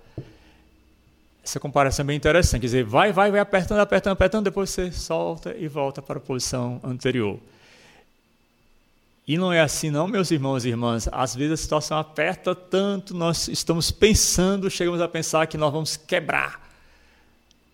Essa 1.47 1.61
comparação 1.61 2.03
é 2.03 2.07
bem 2.07 2.17
interessante. 2.17 2.59
Quer 2.59 2.67
dizer, 2.67 2.83
vai, 2.83 3.13
vai, 3.13 3.31
vai 3.31 3.39
apertando, 3.39 3.79
apertando, 3.79 4.11
apertando, 4.11 4.43
depois 4.43 4.69
você 4.69 4.91
solta 4.91 5.55
e 5.57 5.65
volta 5.69 6.01
para 6.01 6.17
a 6.17 6.19
posição 6.19 6.81
anterior. 6.83 7.39
E 9.25 9.37
não 9.37 9.53
é 9.53 9.61
assim, 9.61 9.89
não, 9.89 10.09
meus 10.09 10.29
irmãos 10.29 10.65
e 10.65 10.67
irmãs. 10.67 11.07
Às 11.09 11.33
vezes 11.33 11.53
a 11.53 11.63
situação 11.63 11.97
aperta 11.97 12.53
tanto, 12.53 13.15
nós 13.15 13.47
estamos 13.47 13.91
pensando, 13.91 14.69
chegamos 14.69 14.99
a 14.99 15.07
pensar 15.07 15.47
que 15.47 15.57
nós 15.57 15.71
vamos 15.71 15.95
quebrar. 15.95 16.69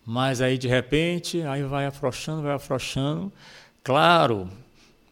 Mas 0.06 0.40
aí 0.40 0.56
de 0.56 0.68
repente, 0.68 1.42
aí 1.42 1.64
vai 1.64 1.84
afrouxando, 1.84 2.42
vai 2.42 2.52
afrouxando. 2.52 3.32
Claro, 3.82 4.48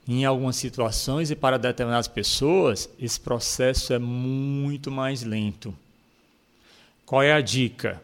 em 0.07 0.25
algumas 0.25 0.55
situações 0.55 1.33
e 1.33 1.35
para 1.35 1.59
determinadas 1.59 2.07
pessoas, 2.07 2.89
esse 2.97 3.19
processo 3.19 3.93
é 3.93 3.99
muito 3.99 4.89
mais 4.89 5.25
lento. 5.25 5.75
Qual 7.05 7.25
é 7.25 7.33
a 7.33 7.41
dica? 7.41 8.01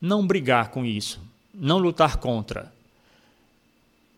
Não 0.00 0.26
brigar 0.26 0.70
com 0.70 0.84
isso, 0.84 1.20
não 1.52 1.78
lutar 1.78 2.16
contra. 2.16 2.72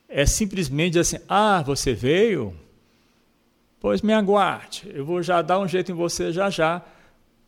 É 0.09 0.25
simplesmente 0.27 0.99
assim: 0.99 1.19
ah, 1.29 1.63
você 1.63 1.93
veio? 1.93 2.55
Pois 3.81 4.01
me 4.01 4.13
aguarde, 4.13 4.89
eu 4.95 5.05
vou 5.05 5.23
já 5.23 5.43
dar 5.43 5.59
um 5.59 5.67
jeito 5.67 5.91
em 5.91 5.95
você 5.95 6.33
já 6.33 6.49
já, 6.49 6.81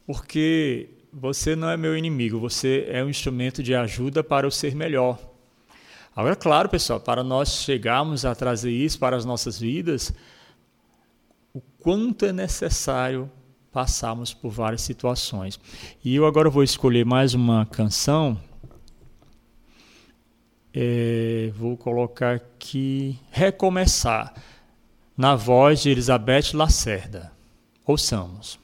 porque 0.05 0.89
você 1.13 1.55
não 1.55 1.71
é 1.71 1.77
meu 1.77 1.97
inimigo, 1.97 2.41
você 2.41 2.87
é 2.89 3.05
um 3.05 3.09
instrumento 3.09 3.63
de 3.63 3.73
ajuda 3.73 4.25
para 4.25 4.47
eu 4.47 4.51
ser 4.51 4.75
melhor. 4.75 5.17
Agora, 6.17 6.35
claro, 6.35 6.69
pessoal, 6.69 6.99
para 6.99 7.23
nós 7.23 7.63
chegarmos 7.63 8.25
a 8.25 8.35
trazer 8.35 8.73
isso 8.73 8.99
para 8.99 9.17
as 9.17 9.25
nossas 9.25 9.61
vidas, 9.61 10.13
o 11.53 11.61
quanto 11.79 12.27
é 12.27 12.33
necessário 12.33 13.31
passarmos 13.75 14.33
por 14.33 14.51
várias 14.51 14.83
situações. 14.83 15.59
E 16.05 16.15
eu 16.15 16.27
agora 16.27 16.49
vou 16.49 16.63
escolher 16.63 17.05
mais 17.05 17.35
uma 17.35 17.67
canção. 17.67 18.41
É, 20.73 21.51
vou 21.57 21.77
colocar 21.77 22.37
aqui 22.37 23.19
Recomeçar 23.33 24.33
na 25.17 25.35
voz 25.35 25.83
de 25.83 25.91
Elizabeth 25.91 26.55
Lacerda. 26.55 27.33
Ouçamos. 27.85 28.61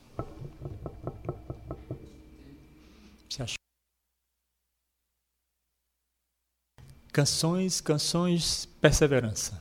Canções, 7.13 7.81
canções, 7.81 8.67
perseverança. 8.81 9.61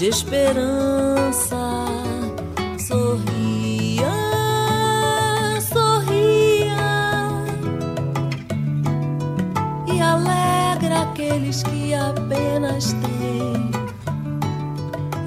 de 0.00 0.08
esperança. 0.08 1.84
Sorria, 2.78 4.10
sorria 5.60 6.80
e 9.86 10.00
alegra 10.00 11.02
aqueles 11.02 11.62
que 11.64 11.92
apenas 11.92 12.94
têm 12.94 13.70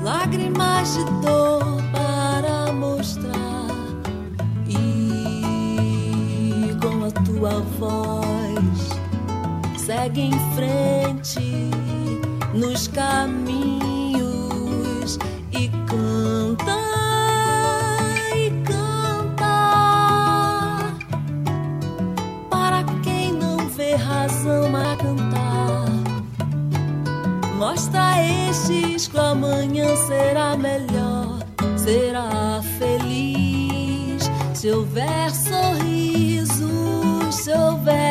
lágrimas 0.03 0.95
de 0.95 1.03
dor 1.21 1.77
para 1.91 2.73
mostrar. 2.73 3.67
E 4.67 6.75
com 6.81 7.05
a 7.05 7.11
tua 7.11 7.59
voz 7.77 8.89
segue 9.77 10.21
em 10.21 10.33
frente 10.55 11.69
nos 12.55 12.87
caminhos 12.87 13.92
Se 34.63 34.71
houver 34.71 35.29
sorrisos, 35.29 37.35
se 37.35 37.51
houver 37.51 38.02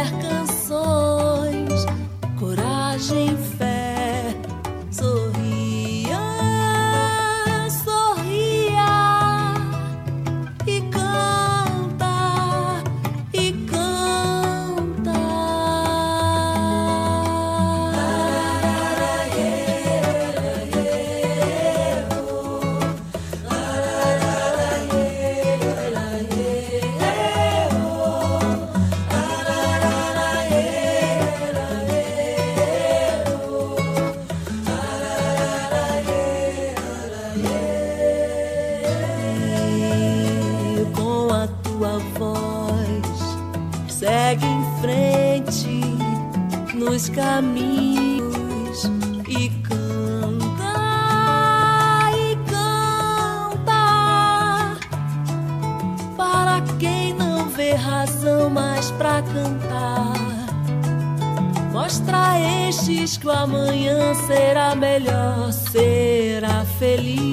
nos 47.03 47.09
caminhos 47.09 48.85
e 49.27 49.49
canta 49.65 50.75
e 52.17 52.37
canta 52.49 53.75
para 56.17 56.61
quem 56.79 57.13
não 57.15 57.49
vê 57.49 57.75
razão 57.75 58.49
mais 58.51 58.93
pra 58.93 59.21
cantar. 59.23 60.13
Mostra 61.73 62.31
a 62.33 62.69
estes 62.69 63.17
que 63.17 63.27
o 63.27 63.31
amanhã 63.31 64.15
será 64.27 64.77
melhor, 64.77 65.53
será 65.53 66.65
feliz. 66.79 67.32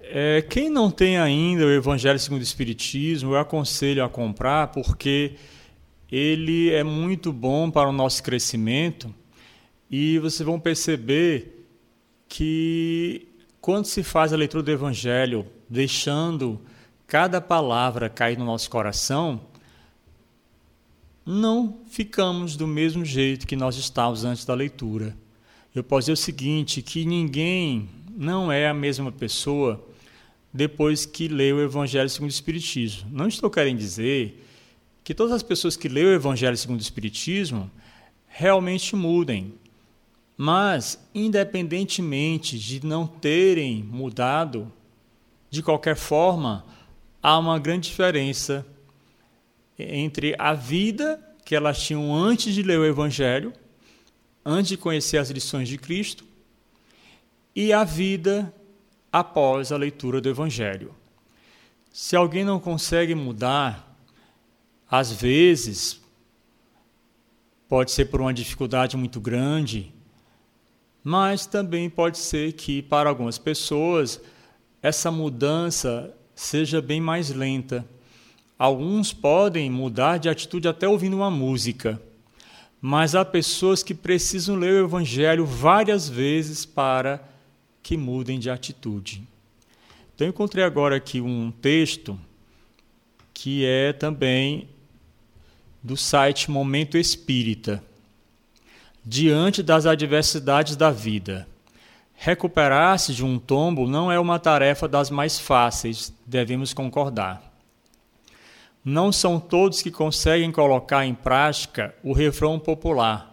É, 0.00 0.42
quem 0.42 0.68
não 0.68 0.90
tem 0.90 1.16
ainda 1.16 1.64
o 1.64 1.70
Evangelho 1.70 2.18
segundo 2.18 2.40
o 2.40 2.44
Espiritismo, 2.44 3.32
eu 3.32 3.38
aconselho 3.38 4.04
a 4.04 4.08
comprar, 4.10 4.66
porque 4.66 5.36
ele 6.12 6.68
é 6.68 6.84
muito 6.84 7.32
bom 7.32 7.70
para 7.70 7.88
o 7.88 7.92
nosso 7.92 8.22
crescimento 8.22 9.14
e 9.90 10.18
vocês 10.18 10.46
vão 10.46 10.60
perceber 10.60 11.66
que 12.28 13.26
quando 13.60 13.86
se 13.86 14.02
faz 14.02 14.32
a 14.32 14.36
leitura 14.36 14.62
do 14.62 14.70
Evangelho, 14.70 15.46
deixando 15.68 16.60
cada 17.06 17.40
palavra 17.40 18.08
cair 18.08 18.38
no 18.38 18.44
nosso 18.44 18.70
coração, 18.70 19.40
não 21.26 21.80
ficamos 21.90 22.56
do 22.56 22.66
mesmo 22.66 23.04
jeito 23.04 23.46
que 23.46 23.56
nós 23.56 23.76
estávamos 23.76 24.24
antes 24.24 24.44
da 24.44 24.54
leitura. 24.54 25.16
Eu 25.74 25.84
posso 25.84 26.02
dizer 26.02 26.12
o 26.12 26.16
seguinte, 26.16 26.82
que 26.82 27.04
ninguém 27.04 27.88
não 28.16 28.50
é 28.50 28.68
a 28.68 28.74
mesma 28.74 29.10
pessoa 29.10 29.84
depois 30.52 31.04
que 31.06 31.28
lê 31.28 31.52
o 31.52 31.60
Evangelho 31.60 32.08
segundo 32.08 32.30
o 32.30 32.32
Espiritismo. 32.32 33.08
Não 33.12 33.28
estou 33.28 33.50
querendo 33.50 33.78
dizer 33.78 34.46
que 35.04 35.14
todas 35.14 35.32
as 35.32 35.42
pessoas 35.42 35.76
que 35.76 35.88
lêem 35.88 36.06
o 36.06 36.12
Evangelho 36.12 36.56
segundo 36.56 36.78
o 36.78 36.82
Espiritismo 36.82 37.70
realmente 38.26 38.96
mudem. 38.96 39.54
Mas, 40.42 40.98
independentemente 41.14 42.58
de 42.58 42.86
não 42.86 43.06
terem 43.06 43.82
mudado, 43.82 44.72
de 45.50 45.62
qualquer 45.62 45.96
forma, 45.96 46.64
há 47.22 47.38
uma 47.38 47.58
grande 47.58 47.90
diferença 47.90 48.66
entre 49.78 50.34
a 50.38 50.54
vida 50.54 51.22
que 51.44 51.54
elas 51.54 51.82
tinham 51.82 52.14
antes 52.14 52.54
de 52.54 52.62
ler 52.62 52.78
o 52.78 52.86
Evangelho, 52.86 53.52
antes 54.42 54.70
de 54.70 54.78
conhecer 54.78 55.18
as 55.18 55.28
lições 55.28 55.68
de 55.68 55.76
Cristo, 55.76 56.24
e 57.54 57.70
a 57.70 57.84
vida 57.84 58.50
após 59.12 59.70
a 59.70 59.76
leitura 59.76 60.22
do 60.22 60.30
Evangelho. 60.30 60.94
Se 61.92 62.16
alguém 62.16 62.46
não 62.46 62.58
consegue 62.58 63.14
mudar, 63.14 63.94
às 64.90 65.12
vezes, 65.12 66.00
pode 67.68 67.90
ser 67.90 68.06
por 68.06 68.22
uma 68.22 68.32
dificuldade 68.32 68.96
muito 68.96 69.20
grande, 69.20 69.92
mas 71.02 71.46
também 71.46 71.88
pode 71.88 72.18
ser 72.18 72.52
que, 72.52 72.82
para 72.82 73.08
algumas 73.08 73.38
pessoas, 73.38 74.20
essa 74.82 75.10
mudança 75.10 76.14
seja 76.34 76.80
bem 76.80 77.00
mais 77.00 77.30
lenta. 77.30 77.84
Alguns 78.58 79.12
podem 79.12 79.70
mudar 79.70 80.18
de 80.18 80.28
atitude 80.28 80.68
até 80.68 80.86
ouvindo 80.86 81.16
uma 81.16 81.30
música, 81.30 82.00
mas 82.80 83.14
há 83.14 83.24
pessoas 83.24 83.82
que 83.82 83.94
precisam 83.94 84.56
ler 84.56 84.82
o 84.82 84.86
Evangelho 84.86 85.44
várias 85.44 86.08
vezes 86.08 86.64
para 86.64 87.22
que 87.82 87.96
mudem 87.96 88.38
de 88.38 88.50
atitude. 88.50 89.22
Então, 90.14 90.28
encontrei 90.28 90.62
agora 90.62 90.96
aqui 90.96 91.20
um 91.20 91.50
texto 91.50 92.18
que 93.32 93.64
é 93.64 93.92
também 93.92 94.68
do 95.82 95.96
site 95.96 96.50
Momento 96.50 96.98
Espírita. 96.98 97.82
Diante 99.04 99.62
das 99.62 99.86
adversidades 99.86 100.76
da 100.76 100.90
vida. 100.90 101.46
Recuperar-se 102.14 103.14
de 103.14 103.24
um 103.24 103.38
tombo 103.38 103.88
não 103.88 104.12
é 104.12 104.18
uma 104.20 104.38
tarefa 104.38 104.86
das 104.86 105.10
mais 105.10 105.38
fáceis, 105.38 106.12
devemos 106.26 106.74
concordar. 106.74 107.42
Não 108.84 109.10
são 109.10 109.40
todos 109.40 109.82
que 109.82 109.90
conseguem 109.90 110.52
colocar 110.52 111.06
em 111.06 111.14
prática 111.14 111.94
o 112.02 112.12
refrão 112.12 112.58
popular 112.58 113.30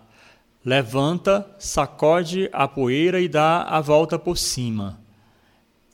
levanta, 0.68 1.50
sacode 1.58 2.50
a 2.52 2.68
poeira 2.68 3.22
e 3.22 3.30
dá 3.30 3.62
a 3.62 3.80
volta 3.80 4.20
por 4.20 4.38
cima, 4.38 5.00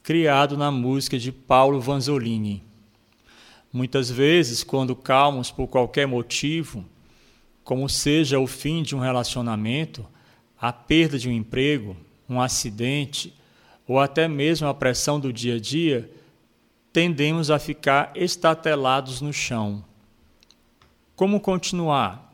criado 0.02 0.58
na 0.58 0.72
música 0.72 1.20
de 1.20 1.32
Paulo 1.32 1.80
Vanzolini. 1.80 2.64
Muitas 3.72 4.10
vezes, 4.10 4.64
quando 4.64 4.96
calmos 4.96 5.52
por 5.52 5.68
qualquer 5.68 6.08
motivo, 6.08 6.84
como 7.64 7.88
seja 7.88 8.40
o 8.40 8.48
fim 8.48 8.84
de 8.84 8.96
um 8.96 9.00
relacionamento, 9.00 10.06
a 10.60 10.72
perda 10.72 11.18
de 11.18 11.30
um 11.30 11.32
emprego, 11.32 11.96
um 12.30 12.42
acidente 12.42 13.34
ou 13.88 14.00
até 14.00 14.28
mesmo 14.28 14.68
a 14.68 14.74
pressão 14.74 15.20
do 15.20 15.32
dia 15.32 15.56
a 15.56 15.60
dia, 15.60 16.10
tendemos 16.92 17.50
a 17.50 17.60
ficar 17.60 18.12
estatelados 18.16 19.20
no 19.20 19.34
chão. 19.34 19.84
Como 21.16 21.40
continuar? 21.40 22.34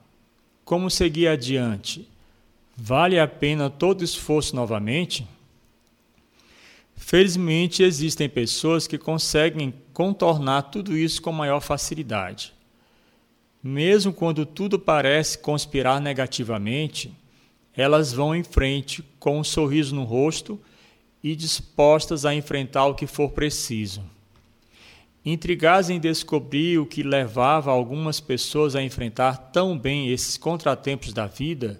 Como 0.63 0.89
seguir 0.89 1.27
adiante? 1.27 2.07
Vale 2.75 3.19
a 3.19 3.27
pena 3.27 3.69
todo 3.69 4.03
esforço 4.03 4.55
novamente? 4.55 5.27
Felizmente, 6.95 7.81
existem 7.81 8.29
pessoas 8.29 8.85
que 8.85 8.97
conseguem 8.97 9.73
contornar 9.93 10.63
tudo 10.63 10.95
isso 10.95 11.21
com 11.21 11.31
maior 11.31 11.61
facilidade. 11.61 12.53
Mesmo 13.61 14.13
quando 14.13 14.45
tudo 14.45 14.79
parece 14.79 15.37
conspirar 15.37 15.99
negativamente, 15.99 17.13
elas 17.75 18.13
vão 18.13 18.35
em 18.35 18.43
frente 18.43 19.03
com 19.19 19.39
um 19.39 19.43
sorriso 19.43 19.93
no 19.93 20.03
rosto 20.03 20.59
e 21.23 21.35
dispostas 21.35 22.25
a 22.25 22.33
enfrentar 22.33 22.85
o 22.85 22.95
que 22.95 23.05
for 23.05 23.31
preciso. 23.31 24.03
Intrigadas 25.25 25.89
em 25.89 25.99
descobrir 25.99 26.79
o 26.79 26.85
que 26.85 27.03
levava 27.03 27.71
algumas 27.71 28.19
pessoas 28.19 28.75
a 28.75 28.81
enfrentar 28.81 29.37
tão 29.51 29.77
bem 29.77 30.09
esses 30.09 30.37
contratempos 30.37 31.13
da 31.13 31.27
vida, 31.27 31.79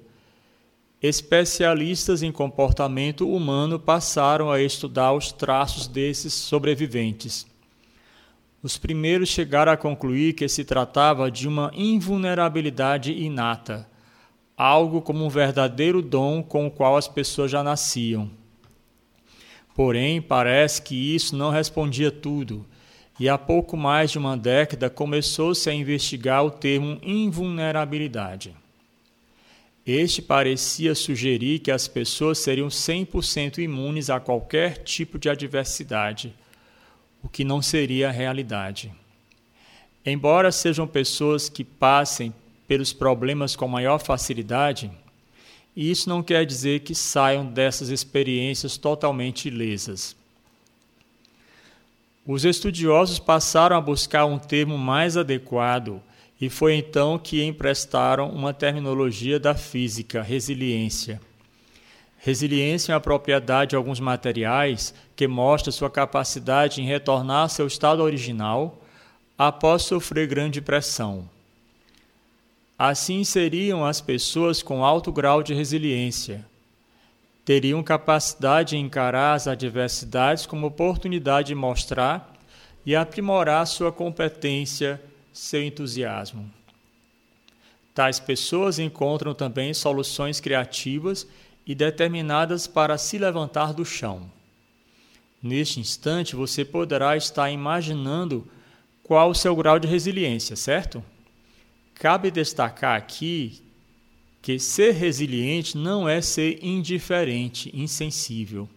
Especialistas 1.01 2.21
em 2.21 2.30
comportamento 2.30 3.30
humano 3.30 3.80
passaram 3.80 4.51
a 4.51 4.61
estudar 4.61 5.13
os 5.13 5.32
traços 5.32 5.88
desses 5.88 6.34
sobreviventes. 6.34 7.47
Os 8.62 8.78
primeiros 8.78 9.30
chegaram 9.30 9.72
a 9.72 9.78
concluir 9.78 10.34
que 10.34 10.47
se 10.49 10.66
tratava 10.66 11.32
de 11.32 11.47
uma 11.47 11.72
invulnerabilidade 11.74 13.14
inata, 13.14 13.89
algo 14.57 15.01
como 15.01 15.24
um 15.24 15.30
verdadeiro 15.30 16.01
dom 16.01 16.43
com 16.43 16.68
o 16.68 16.72
qual 16.72 16.97
as 16.97 17.07
pessoas 17.07 17.49
já 17.49 17.64
nasciam. 17.64 18.30
Porém, 19.74 20.22
parece 20.22 20.82
que 20.82 21.16
isso 21.16 21.38
não 21.38 21.51
respondia 21.51 22.12
tudo, 22.12 22.66
e 23.18 23.30
há 23.30 23.38
pouco 23.38 23.78
mais 23.78 24.12
de 24.12 24.18
uma 24.18 24.36
década 24.36 24.89
começou-se 24.89 25.70
a 25.70 25.74
investigar 25.74 26.43
o 26.43 26.51
termo 26.51 26.99
invulnerabilidade. 27.01 28.53
Este 29.86 30.22
parecia 30.22 30.93
sugerir 30.93 31.60
que 31.60 31.72
as 31.72 31.88
pessoas 31.88 32.39
seriam 32.39 32.68
100% 32.68 33.60
imunes 33.60 34.10
a 34.10 34.20
qualquer 34.20 34.80
tipo 34.84 35.18
de 35.18 35.30
adversidade, 35.30 36.36
o 37.24 37.30
que 37.30 37.43
não 37.43 37.61
seria 37.61 38.09
a 38.09 38.11
realidade. 38.11 38.93
Embora 40.05 40.51
sejam 40.51 40.88
pessoas 40.88 41.49
que 41.49 41.63
passem 41.63 42.34
pelos 42.67 42.93
problemas 42.93 43.55
com 43.55 43.67
maior 43.67 43.99
facilidade, 43.99 44.91
isso 45.76 46.09
não 46.09 46.24
quer 46.24 46.45
dizer 46.45 46.82
que 46.82 46.95
saiam 46.95 47.45
dessas 47.45 47.89
experiências 47.89 48.78
totalmente 48.78 49.47
ilesas. 49.47 50.15
Os 52.26 52.45
estudiosos 52.45 53.17
passaram 53.17 53.76
a 53.76 53.82
buscar 53.82 54.26
um 54.26 54.38
termo 54.38 54.78
mais 54.78 55.17
adequado 55.17 56.01
e 56.39 56.49
foi 56.49 56.76
então 56.76 57.17
que 57.17 57.43
emprestaram 57.43 58.30
uma 58.30 58.53
terminologia 58.53 59.39
da 59.39 59.55
física, 59.55 60.22
resiliência. 60.22 61.20
Resiliência 62.22 62.91
é 62.91 62.95
a 62.95 62.99
propriedade 62.99 63.70
de 63.70 63.76
alguns 63.78 63.99
materiais 63.99 64.93
que 65.15 65.26
mostra 65.26 65.72
sua 65.72 65.89
capacidade 65.89 66.82
em 66.82 66.86
retornar 66.86 67.43
ao 67.43 67.49
seu 67.49 67.65
estado 67.65 68.03
original 68.03 68.78
após 69.38 69.84
sofrer 69.84 70.28
grande 70.28 70.59
pressão. 70.59 71.30
Assim 72.78 73.24
seriam 73.24 73.86
as 73.86 74.01
pessoas 74.01 74.61
com 74.61 74.84
alto 74.84 75.13
grau 75.13 75.41
de 75.41 75.53
resiliência. 75.53 76.45
Teriam 77.45 77.82
capacidade 77.82 78.72
de 78.72 78.78
encarar 78.78 79.34
as 79.34 79.47
adversidades 79.47 80.45
como 80.45 80.67
oportunidade 80.67 81.47
de 81.47 81.55
mostrar 81.55 82.34
e 82.86 82.97
aprimorar 82.97 83.65
sua 83.65 83.93
competência 83.93 85.01
seu 85.32 85.63
entusiasmo. 85.63 86.49
Tais 87.95 88.20
pessoas 88.20 88.78
encontram 88.78 89.34
também 89.34 89.74
soluções 89.74 90.39
criativas 90.39 91.26
e 91.70 91.76
determinadas 91.76 92.65
para 92.65 92.97
se 92.97 93.20
levantar 93.20 93.76
do 93.76 93.86
chão. 93.86 94.28
Neste 95.39 95.80
instante, 95.80 96.36
você 96.36 96.65
poderá 96.65 97.15
estar 97.15 97.51
imaginando 97.51 98.49
qual 99.03 99.30
o 99.30 99.36
seu 99.36 99.55
grau 99.55 99.78
de 99.78 99.88
resiliência, 99.88 100.55
certo? 100.55 101.05
Cabe 101.93 102.32
destacar 102.32 102.97
aqui 102.97 103.61
que 104.41 104.57
ser 104.57 104.95
resiliente 104.95 105.78
não 105.78 106.09
é 106.09 106.22
ser 106.22 106.57
indiferente, 106.65 107.70
insensível. 107.72 108.67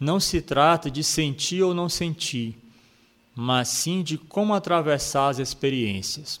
Não 0.00 0.18
se 0.18 0.42
trata 0.42 0.90
de 0.90 1.04
sentir 1.04 1.62
ou 1.62 1.72
não 1.72 1.88
sentir, 1.88 2.58
mas 3.36 3.68
sim 3.68 4.02
de 4.02 4.18
como 4.18 4.52
atravessar 4.52 5.28
as 5.28 5.38
experiências. 5.38 6.40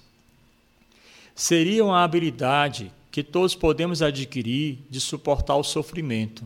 Seria 1.32 1.84
uma 1.84 2.02
habilidade 2.02 2.90
que 3.10 3.22
todos 3.22 3.54
podemos 3.54 4.02
adquirir 4.02 4.78
de 4.88 5.00
suportar 5.00 5.56
o 5.56 5.64
sofrimento, 5.64 6.44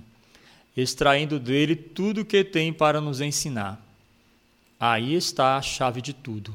extraindo 0.77 1.39
dele 1.39 1.77
tudo 1.77 2.23
o 2.23 2.25
que 2.25 2.43
tem 2.43 2.73
para 2.73 3.01
nos 3.01 3.21
ensinar. 3.21 3.81
Aí 4.79 5.15
está 5.15 5.57
a 5.57 5.62
chave 5.62 6.01
de 6.01 6.12
tudo. 6.12 6.55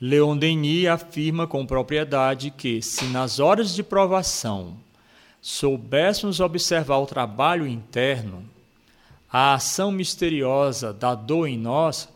Leon 0.00 0.36
Denis 0.36 0.86
afirma 0.86 1.46
com 1.46 1.66
propriedade 1.66 2.50
que, 2.50 2.80
se 2.80 3.04
nas 3.06 3.38
horas 3.38 3.74
de 3.74 3.82
provação 3.82 4.76
soubéssemos 5.42 6.40
observar 6.40 6.98
o 6.98 7.06
trabalho 7.06 7.66
interno, 7.66 8.44
a 9.30 9.54
ação 9.54 9.90
misteriosa 9.90 10.92
da 10.92 11.14
dor 11.14 11.46
em 11.46 11.58
nós, 11.58 12.08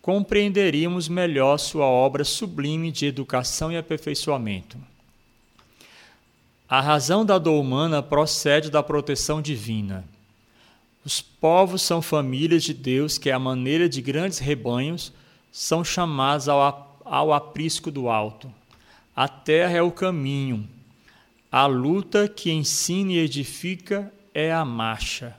compreenderíamos 0.00 1.08
melhor 1.08 1.58
sua 1.58 1.86
obra 1.86 2.24
sublime 2.24 2.90
de 2.90 3.06
educação 3.06 3.70
e 3.70 3.76
aperfeiçoamento. 3.76 4.76
A 6.72 6.80
razão 6.80 7.22
da 7.22 7.36
dor 7.36 7.60
humana 7.60 8.02
procede 8.02 8.70
da 8.70 8.82
proteção 8.82 9.42
divina. 9.42 10.06
Os 11.04 11.20
povos 11.20 11.82
são 11.82 12.00
famílias 12.00 12.62
de 12.62 12.72
Deus 12.72 13.18
que, 13.18 13.30
à 13.30 13.38
maneira 13.38 13.90
de 13.90 14.00
grandes 14.00 14.38
rebanhos, 14.38 15.12
são 15.52 15.84
chamados 15.84 16.48
ao, 16.48 16.98
ao 17.04 17.34
aprisco 17.34 17.90
do 17.90 18.08
alto. 18.08 18.50
A 19.14 19.28
terra 19.28 19.76
é 19.76 19.82
o 19.82 19.92
caminho. 19.92 20.66
A 21.50 21.66
luta 21.66 22.26
que 22.26 22.50
ensina 22.50 23.12
e 23.12 23.18
edifica 23.18 24.10
é 24.32 24.50
a 24.50 24.64
marcha. 24.64 25.36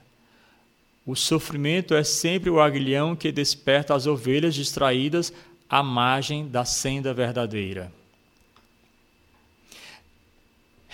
O 1.03 1.15
sofrimento 1.15 1.95
é 1.95 2.03
sempre 2.03 2.51
o 2.51 2.61
aguilhão 2.61 3.15
que 3.15 3.31
desperta 3.31 3.95
as 3.95 4.05
ovelhas 4.05 4.53
distraídas 4.53 5.34
à 5.67 5.81
margem 5.81 6.47
da 6.47 6.63
senda 6.63 7.11
verdadeira. 7.11 7.91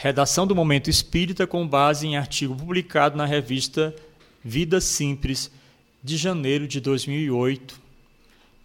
Redação 0.01 0.47
do 0.47 0.55
Momento 0.55 0.89
Espírita 0.89 1.45
com 1.45 1.67
base 1.67 2.07
em 2.07 2.15
artigo 2.15 2.55
publicado 2.55 3.17
na 3.17 3.25
revista 3.25 3.93
Vida 4.41 4.79
Simples, 4.79 5.51
de 6.01 6.15
janeiro 6.15 6.65
de 6.65 6.79
2008. 6.79 7.77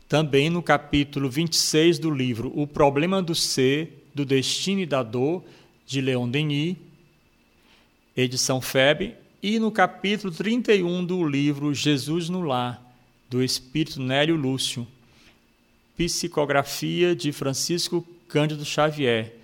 Também 0.09 0.49
no 0.49 0.63
capítulo 0.63 1.29
26 1.29 1.99
do 1.99 2.09
livro 2.09 2.53
O 2.55 2.69
Problema 2.69 3.21
do 3.21 3.35
Ser, 3.35 4.07
do 4.15 4.25
Destino 4.25 4.83
e 4.83 4.87
da 4.87 5.03
Dor, 5.03 5.43
de 5.85 6.01
Leon 6.01 6.29
Denis, 6.29 6.77
edição 8.17 8.61
FEB, 8.61 9.17
e 9.43 9.59
no 9.59 9.73
capítulo 9.73 10.33
31 10.33 11.05
do 11.05 11.27
livro 11.27 11.75
Jesus 11.75 12.29
no 12.29 12.43
Lar, 12.43 12.81
do 13.29 13.43
Espírito 13.43 14.01
Nélio 14.01 14.37
Lúcio, 14.37 14.87
psicografia 15.97 17.13
de 17.13 17.33
Francisco 17.33 18.07
Cândido 18.29 18.65
Xavier 18.65 19.43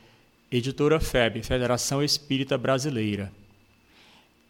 editora 0.50 0.98
FEB, 0.98 1.42
Federação 1.42 2.02
Espírita 2.02 2.58
Brasileira. 2.58 3.32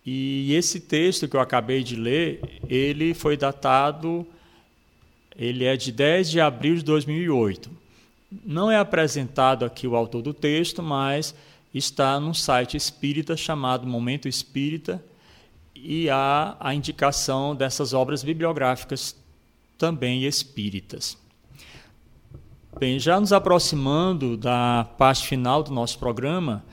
E 0.05 0.55
esse 0.55 0.81
texto 0.81 1.29
que 1.29 1.37
eu 1.37 1.41
acabei 1.41 1.83
de 1.83 1.95
ler, 1.95 2.41
ele 2.69 3.13
foi 3.13 3.37
datado, 3.37 4.27
ele 5.37 5.65
é 5.65 5.77
de 5.77 5.93
10 5.93 6.31
de 6.31 6.41
abril 6.41 6.77
de 6.77 6.85
2008. 6.85 7.71
Não 8.45 8.71
é 8.71 8.77
apresentado 8.79 9.65
aqui 9.65 9.87
o 9.87 9.95
autor 9.95 10.23
do 10.23 10.33
texto, 10.33 10.83
mas 10.83 11.35
está 11.75 12.19
num 12.19 12.33
site 12.33 12.77
espírita 12.77 13.37
chamado 13.37 13.87
Momento 13.87 14.27
Espírita 14.27 15.03
e 15.75 16.09
há 16.11 16.57
a 16.59 16.75
indicação 16.75 17.55
dessas 17.55 17.93
obras 17.93 18.23
bibliográficas 18.23 19.17
também 19.79 20.25
espíritas. 20.25 21.17
Bem, 22.79 22.99
já 22.99 23.19
nos 23.21 23.33
aproximando 23.33 24.37
da 24.37 24.89
parte 24.97 25.27
final 25.27 25.63
do 25.63 25.73
nosso 25.73 25.99
programa, 25.99 26.65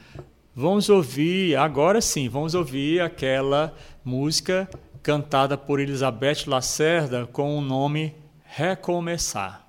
vamos 0.56 0.89
ouvir, 0.89 1.58
agora 1.58 2.00
sim, 2.00 2.30
vamos 2.30 2.54
ouvir 2.54 3.02
aquela 3.02 3.74
música 4.06 4.70
cantada 5.02 5.58
por 5.58 5.80
Elizabeth 5.80 6.45
Lacerda 6.48 7.26
com 7.26 7.58
o 7.58 7.62
nome 7.62 8.16
Recomeçar. 8.43 9.66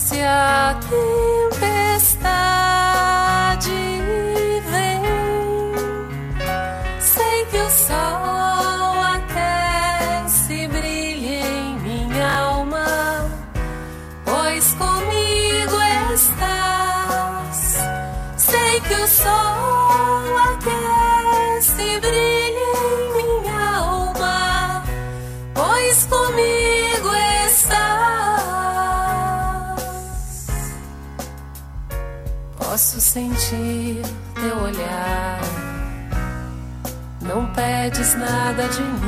Se 0.00 0.24
a 0.24 0.80
pedes 37.80 38.14
nada 38.14 38.68
de 38.68 38.82
mim. 38.82 38.99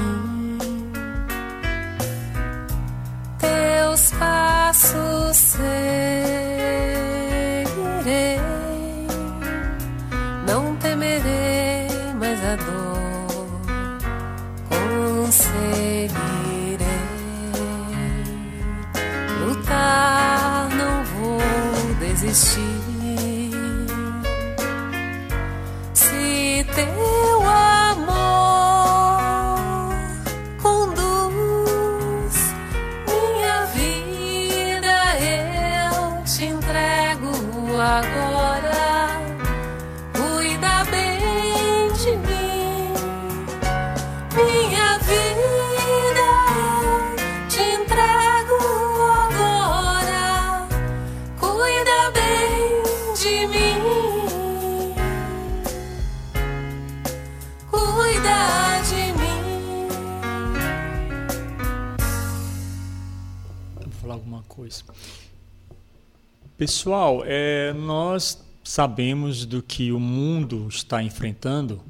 Pessoal, 66.62 67.24
é, 67.26 67.72
nós 67.72 68.40
sabemos 68.62 69.44
do 69.44 69.60
que 69.60 69.90
o 69.90 69.98
mundo 69.98 70.68
está 70.68 71.02
enfrentando 71.02 71.82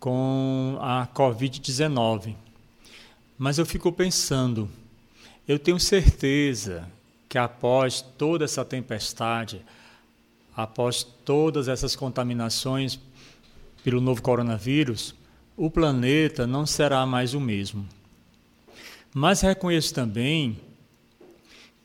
com 0.00 0.76
a 0.80 1.06
Covid-19. 1.14 2.34
Mas 3.38 3.58
eu 3.58 3.64
fico 3.64 3.92
pensando, 3.92 4.68
eu 5.46 5.56
tenho 5.56 5.78
certeza 5.78 6.88
que 7.28 7.38
após 7.38 8.00
toda 8.02 8.44
essa 8.44 8.64
tempestade, 8.64 9.64
após 10.56 11.04
todas 11.04 11.68
essas 11.68 11.94
contaminações 11.94 12.98
pelo 13.84 14.00
novo 14.00 14.20
coronavírus, 14.20 15.14
o 15.56 15.70
planeta 15.70 16.44
não 16.44 16.66
será 16.66 17.06
mais 17.06 17.34
o 17.34 17.40
mesmo. 17.40 17.86
Mas 19.14 19.42
reconheço 19.42 19.94
também 19.94 20.58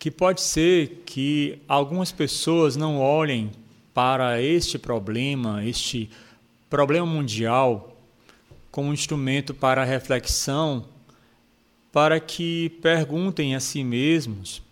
que 0.02 0.10
pode 0.10 0.42
ser 0.42 1.04
que 1.06 1.62
algumas 1.68 2.12
pessoas 2.12 2.76
não 2.76 3.00
olhem 3.00 3.52
para 3.94 4.42
este 4.42 4.80
problema, 4.80 5.64
este 5.64 6.10
problema 6.68 7.06
mundial, 7.06 7.96
como 8.72 8.90
um 8.90 8.94
instrumento 8.96 9.54
para 9.54 9.84
reflexão, 9.84 10.88
para 11.92 12.20
que 12.20 12.70
perguntem 12.82 13.54
a 13.54 13.60
si 13.60 13.84
mesmos, 13.84 14.64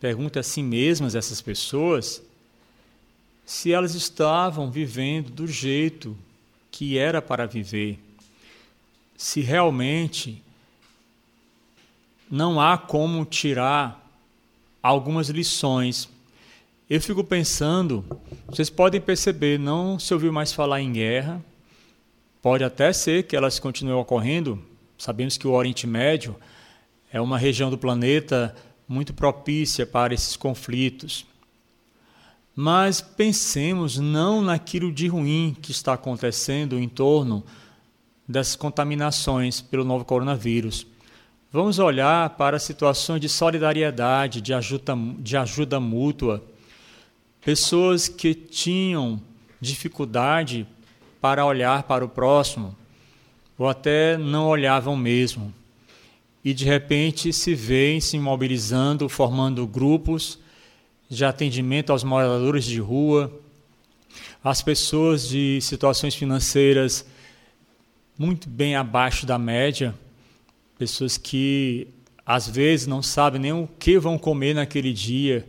perguntem 0.00 0.40
a 0.40 0.42
si 0.42 0.62
mesmas 0.62 1.14
essas 1.14 1.42
pessoas, 1.42 2.22
se 3.44 3.74
elas 3.74 3.94
estavam 3.94 4.70
vivendo 4.70 5.28
do 5.28 5.46
jeito 5.46 6.16
que 6.70 6.96
era 6.96 7.20
para 7.20 7.44
viver, 7.46 7.98
se 9.18 9.42
realmente 9.42 10.42
não 12.30 12.58
há 12.58 12.78
como 12.78 13.26
tirar 13.26 14.01
algumas 14.82 15.28
lições. 15.28 16.08
Eu 16.90 17.00
fico 17.00 17.22
pensando, 17.22 18.04
vocês 18.48 18.68
podem 18.68 19.00
perceber, 19.00 19.58
não 19.58 19.98
se 19.98 20.12
ouviu 20.12 20.32
mais 20.32 20.52
falar 20.52 20.80
em 20.80 20.92
guerra, 20.92 21.42
pode 22.42 22.64
até 22.64 22.92
ser 22.92 23.22
que 23.22 23.36
elas 23.36 23.58
continuem 23.58 23.96
ocorrendo, 23.96 24.62
sabemos 24.98 25.38
que 25.38 25.46
o 25.46 25.52
Oriente 25.52 25.86
Médio 25.86 26.36
é 27.12 27.20
uma 27.20 27.38
região 27.38 27.70
do 27.70 27.78
planeta 27.78 28.54
muito 28.88 29.14
propícia 29.14 29.86
para 29.86 30.12
esses 30.12 30.36
conflitos. 30.36 31.24
Mas 32.54 33.00
pensemos 33.00 33.98
não 33.98 34.42
naquilo 34.42 34.92
de 34.92 35.08
ruim 35.08 35.56
que 35.62 35.70
está 35.70 35.94
acontecendo 35.94 36.78
em 36.78 36.88
torno 36.88 37.42
das 38.28 38.54
contaminações 38.54 39.60
pelo 39.60 39.84
novo 39.84 40.04
coronavírus. 40.04 40.86
Vamos 41.52 41.78
olhar 41.78 42.30
para 42.30 42.58
situações 42.58 43.20
de 43.20 43.28
solidariedade, 43.28 44.40
de 44.40 44.54
ajuda, 44.54 44.96
de 45.18 45.36
ajuda 45.36 45.78
mútua. 45.78 46.42
Pessoas 47.44 48.08
que 48.08 48.34
tinham 48.34 49.20
dificuldade 49.60 50.66
para 51.20 51.44
olhar 51.44 51.82
para 51.82 52.02
o 52.02 52.08
próximo, 52.08 52.74
ou 53.58 53.68
até 53.68 54.16
não 54.16 54.46
olhavam 54.46 54.96
mesmo. 54.96 55.52
E 56.42 56.54
de 56.54 56.64
repente 56.64 57.34
se 57.34 57.54
veem 57.54 58.00
se 58.00 58.18
mobilizando, 58.18 59.06
formando 59.06 59.66
grupos 59.66 60.38
de 61.06 61.22
atendimento 61.22 61.92
aos 61.92 62.02
moradores 62.02 62.64
de 62.64 62.80
rua, 62.80 63.30
às 64.42 64.62
pessoas 64.62 65.28
de 65.28 65.60
situações 65.60 66.14
financeiras 66.14 67.04
muito 68.18 68.48
bem 68.48 68.74
abaixo 68.74 69.26
da 69.26 69.38
média, 69.38 69.94
pessoas 70.82 71.16
que 71.16 71.86
às 72.26 72.48
vezes 72.48 72.88
não 72.88 73.02
sabem 73.02 73.40
nem 73.40 73.52
o 73.52 73.68
que 73.78 73.98
vão 74.00 74.18
comer 74.18 74.54
naquele 74.54 74.92
dia, 74.92 75.48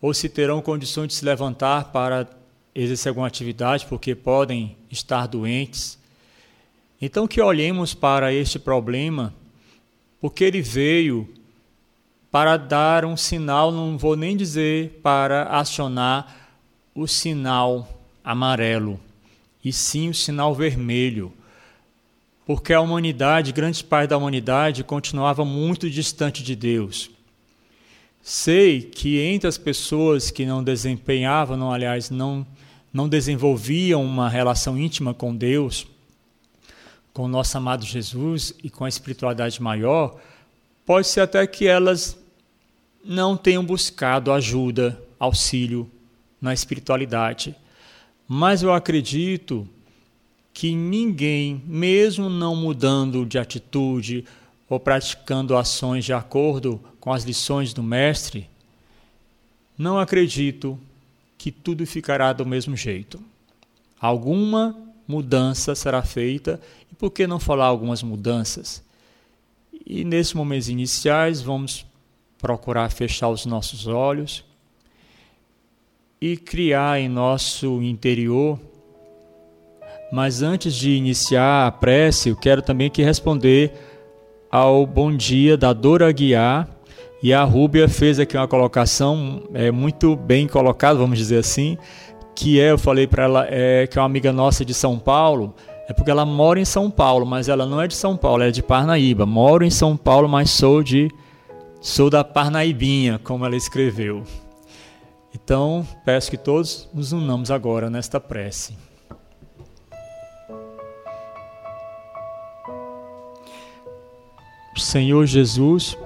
ou 0.00 0.14
se 0.14 0.30
terão 0.30 0.62
condições 0.62 1.08
de 1.08 1.14
se 1.14 1.24
levantar 1.26 1.92
para 1.92 2.26
exercer 2.74 3.10
alguma 3.10 3.26
atividade, 3.26 3.84
porque 3.86 4.14
podem 4.14 4.76
estar 4.90 5.26
doentes. 5.26 5.98
Então, 7.02 7.28
que 7.28 7.40
olhemos 7.40 7.92
para 7.92 8.32
este 8.32 8.58
problema, 8.58 9.34
porque 10.22 10.44
ele 10.44 10.62
veio 10.62 11.28
para 12.30 12.56
dar 12.56 13.04
um 13.04 13.16
sinal, 13.16 13.70
não 13.70 13.98
vou 13.98 14.16
nem 14.16 14.36
dizer 14.36 15.00
para 15.02 15.44
acionar 15.48 16.56
o 16.94 17.06
sinal 17.06 17.86
amarelo, 18.24 18.98
e 19.62 19.70
sim 19.70 20.08
o 20.08 20.14
sinal 20.14 20.54
vermelho 20.54 21.30
porque 22.52 22.72
a 22.72 22.80
humanidade, 22.80 23.52
grande 23.52 23.84
parte 23.84 24.10
da 24.10 24.16
humanidade, 24.16 24.82
continuava 24.82 25.44
muito 25.44 25.88
distante 25.88 26.42
de 26.42 26.56
Deus. 26.56 27.08
Sei 28.20 28.82
que 28.82 29.20
entre 29.20 29.46
as 29.46 29.56
pessoas 29.56 30.32
que 30.32 30.44
não 30.44 30.64
desempenhavam, 30.64 31.56
não, 31.56 31.70
aliás, 31.72 32.10
não, 32.10 32.44
não 32.92 33.08
desenvolviam 33.08 34.02
uma 34.04 34.28
relação 34.28 34.76
íntima 34.76 35.14
com 35.14 35.32
Deus, 35.32 35.86
com 37.12 37.26
o 37.26 37.28
nosso 37.28 37.56
amado 37.56 37.84
Jesus 37.84 38.52
e 38.64 38.68
com 38.68 38.84
a 38.84 38.88
espiritualidade 38.88 39.62
maior, 39.62 40.20
pode 40.84 41.06
ser 41.06 41.20
até 41.20 41.46
que 41.46 41.68
elas 41.68 42.18
não 43.04 43.36
tenham 43.36 43.64
buscado 43.64 44.32
ajuda, 44.32 45.00
auxílio 45.20 45.88
na 46.40 46.52
espiritualidade. 46.52 47.54
Mas 48.26 48.60
eu 48.60 48.74
acredito 48.74 49.68
que 50.60 50.74
ninguém, 50.74 51.62
mesmo 51.64 52.28
não 52.28 52.54
mudando 52.54 53.24
de 53.24 53.38
atitude 53.38 54.26
ou 54.68 54.78
praticando 54.78 55.56
ações 55.56 56.04
de 56.04 56.12
acordo 56.12 56.78
com 57.00 57.10
as 57.10 57.24
lições 57.24 57.72
do 57.72 57.82
Mestre, 57.82 58.46
não 59.78 59.98
acredito 59.98 60.78
que 61.38 61.50
tudo 61.50 61.86
ficará 61.86 62.34
do 62.34 62.44
mesmo 62.44 62.76
jeito. 62.76 63.18
Alguma 63.98 64.76
mudança 65.08 65.74
será 65.74 66.02
feita, 66.02 66.60
e 66.92 66.94
por 66.94 67.10
que 67.10 67.26
não 67.26 67.40
falar 67.40 67.64
algumas 67.64 68.02
mudanças? 68.02 68.82
E 69.86 70.04
nesses 70.04 70.34
momentos 70.34 70.68
iniciais, 70.68 71.40
vamos 71.40 71.86
procurar 72.36 72.90
fechar 72.90 73.30
os 73.30 73.46
nossos 73.46 73.86
olhos 73.86 74.44
e 76.20 76.36
criar 76.36 77.00
em 77.00 77.08
nosso 77.08 77.80
interior 77.80 78.60
mas 80.12 80.42
antes 80.42 80.74
de 80.74 80.90
iniciar 80.90 81.66
a 81.66 81.70
prece, 81.70 82.30
eu 82.30 82.36
quero 82.36 82.62
também 82.62 82.88
aqui 82.88 83.02
responder 83.02 83.72
ao 84.50 84.84
bom 84.84 85.14
dia 85.14 85.56
da 85.56 85.72
Dora 85.72 86.10
Guiar. 86.10 86.68
E 87.22 87.32
a 87.34 87.44
Rúbia 87.44 87.88
fez 87.88 88.18
aqui 88.18 88.36
uma 88.36 88.48
colocação 88.48 89.42
é, 89.52 89.70
muito 89.70 90.16
bem 90.16 90.48
colocada, 90.48 90.98
vamos 90.98 91.18
dizer 91.18 91.38
assim, 91.38 91.76
que 92.34 92.58
é, 92.58 92.70
eu 92.70 92.78
falei 92.78 93.06
para 93.06 93.24
ela, 93.24 93.46
é, 93.48 93.86
que 93.86 93.98
é 93.98 94.00
uma 94.00 94.06
amiga 94.06 94.32
nossa 94.32 94.64
de 94.64 94.72
São 94.72 94.98
Paulo, 94.98 95.54
é 95.86 95.92
porque 95.92 96.10
ela 96.10 96.24
mora 96.24 96.58
em 96.58 96.64
São 96.64 96.90
Paulo, 96.90 97.26
mas 97.26 97.48
ela 97.48 97.66
não 97.66 97.80
é 97.80 97.86
de 97.86 97.94
São 97.94 98.16
Paulo, 98.16 98.42
é 98.42 98.50
de 98.50 98.62
Parnaíba. 98.62 99.26
Moro 99.26 99.64
em 99.64 99.70
São 99.70 99.96
Paulo, 99.96 100.28
mas 100.28 100.50
sou 100.50 100.82
de 100.82 101.10
sou 101.80 102.08
da 102.08 102.24
Parnaibinha, 102.24 103.20
como 103.22 103.44
ela 103.44 103.56
escreveu. 103.56 104.22
Então, 105.34 105.86
peço 106.04 106.30
que 106.30 106.36
todos 106.36 106.88
nos 106.94 107.12
unamos 107.12 107.50
agora 107.50 107.90
nesta 107.90 108.18
prece. 108.18 108.89
Senhor 114.80 115.26
Jesus, 115.26 115.96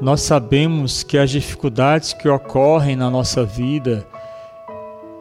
nós 0.00 0.22
sabemos 0.22 1.02
que 1.02 1.18
as 1.18 1.30
dificuldades 1.30 2.12
que 2.12 2.28
ocorrem 2.28 2.96
na 2.96 3.10
nossa 3.10 3.44
vida 3.44 4.06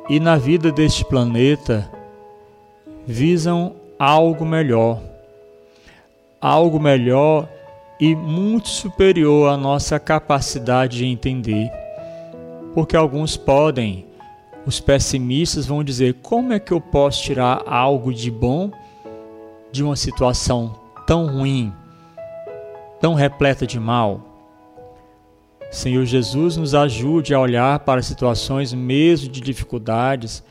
e 0.10 0.20
na 0.20 0.38
vida 0.38 0.72
deste 0.72 1.04
planeta 1.06 1.90
visam 3.06 3.76
algo 3.98 4.46
melhor. 4.46 5.02
Algo 6.40 6.80
melhor 6.80 7.50
e 8.00 8.16
muito 8.16 8.70
superior 8.70 9.52
à 9.52 9.58
nossa 9.58 10.00
capacidade 10.00 11.00
de 11.00 11.06
entender. 11.06 11.70
Porque 12.74 12.96
alguns 12.96 13.36
podem, 13.36 14.06
os 14.66 14.80
pessimistas 14.80 15.66
vão 15.66 15.84
dizer: 15.84 16.16
como 16.22 16.54
é 16.54 16.60
que 16.60 16.72
eu 16.72 16.80
posso 16.80 17.22
tirar 17.22 17.64
algo 17.68 18.14
de 18.14 18.32
bom 18.32 18.72
de 19.72 19.84
uma 19.84 19.96
situação 19.96 20.76
tão 21.06 21.28
ruim, 21.28 21.74
tão 23.00 23.14
repleta 23.14 23.66
de 23.66 23.80
mal? 23.80 24.30
Senhor 25.72 26.04
Jesus, 26.06 26.58
nos 26.58 26.74
ajude 26.74 27.34
a 27.34 27.40
olhar 27.40 27.80
para 27.80 28.02
situações 28.02 28.74
mesmo 28.74 29.30
de 29.30 29.40
dificuldades, 29.40 30.44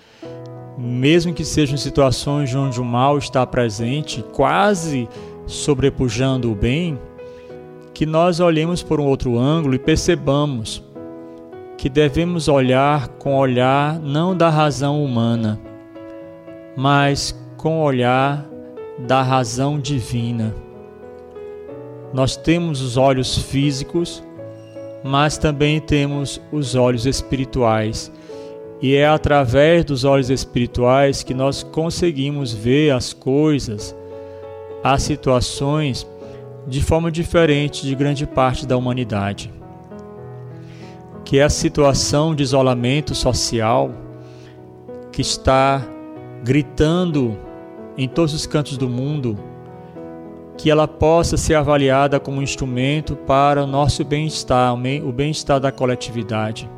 mesmo 0.78 1.34
que 1.34 1.44
sejam 1.44 1.76
situações 1.76 2.54
onde 2.54 2.80
o 2.80 2.84
mal 2.84 3.18
está 3.18 3.44
presente, 3.44 4.24
quase 4.32 5.08
sobrepujando 5.44 6.52
o 6.52 6.54
bem, 6.54 6.98
que 7.92 8.06
nós 8.06 8.38
olhemos 8.38 8.80
por 8.80 9.00
um 9.00 9.06
outro 9.06 9.36
ângulo 9.36 9.74
e 9.74 9.78
percebamos 9.78 10.84
que 11.76 11.88
devemos 11.88 12.46
olhar 12.46 13.08
com 13.08 13.36
olhar 13.36 13.98
não 13.98 14.36
da 14.36 14.48
razão 14.48 15.02
humana, 15.02 15.60
mas 16.76 17.36
com 17.56 17.82
olhar 17.82 18.48
da 19.00 19.20
razão 19.22 19.80
divina. 19.80 20.67
Nós 22.12 22.36
temos 22.36 22.80
os 22.80 22.96
olhos 22.96 23.36
físicos, 23.36 24.22
mas 25.04 25.36
também 25.36 25.80
temos 25.80 26.40
os 26.50 26.74
olhos 26.74 27.06
espirituais. 27.06 28.10
E 28.80 28.94
é 28.94 29.06
através 29.06 29.84
dos 29.84 30.04
olhos 30.04 30.30
espirituais 30.30 31.22
que 31.22 31.34
nós 31.34 31.62
conseguimos 31.62 32.52
ver 32.52 32.92
as 32.92 33.12
coisas, 33.12 33.94
as 34.82 35.02
situações 35.02 36.06
de 36.66 36.82
forma 36.82 37.10
diferente 37.10 37.84
de 37.84 37.94
grande 37.94 38.26
parte 38.26 38.66
da 38.66 38.76
humanidade. 38.76 39.52
Que 41.24 41.40
é 41.40 41.42
a 41.42 41.50
situação 41.50 42.34
de 42.34 42.42
isolamento 42.42 43.14
social 43.14 43.90
que 45.10 45.20
está 45.20 45.84
gritando 46.44 47.36
em 47.96 48.08
todos 48.08 48.32
os 48.32 48.46
cantos 48.46 48.78
do 48.78 48.88
mundo, 48.88 49.36
que 50.58 50.68
ela 50.68 50.88
possa 50.88 51.36
ser 51.36 51.54
avaliada 51.54 52.18
como 52.18 52.40
um 52.40 52.42
instrumento 52.42 53.14
para 53.14 53.62
o 53.62 53.66
nosso 53.66 54.04
bem-estar, 54.04 54.74
o 54.74 55.12
bem-estar 55.12 55.60
da 55.60 55.70
coletividade. 55.70 56.68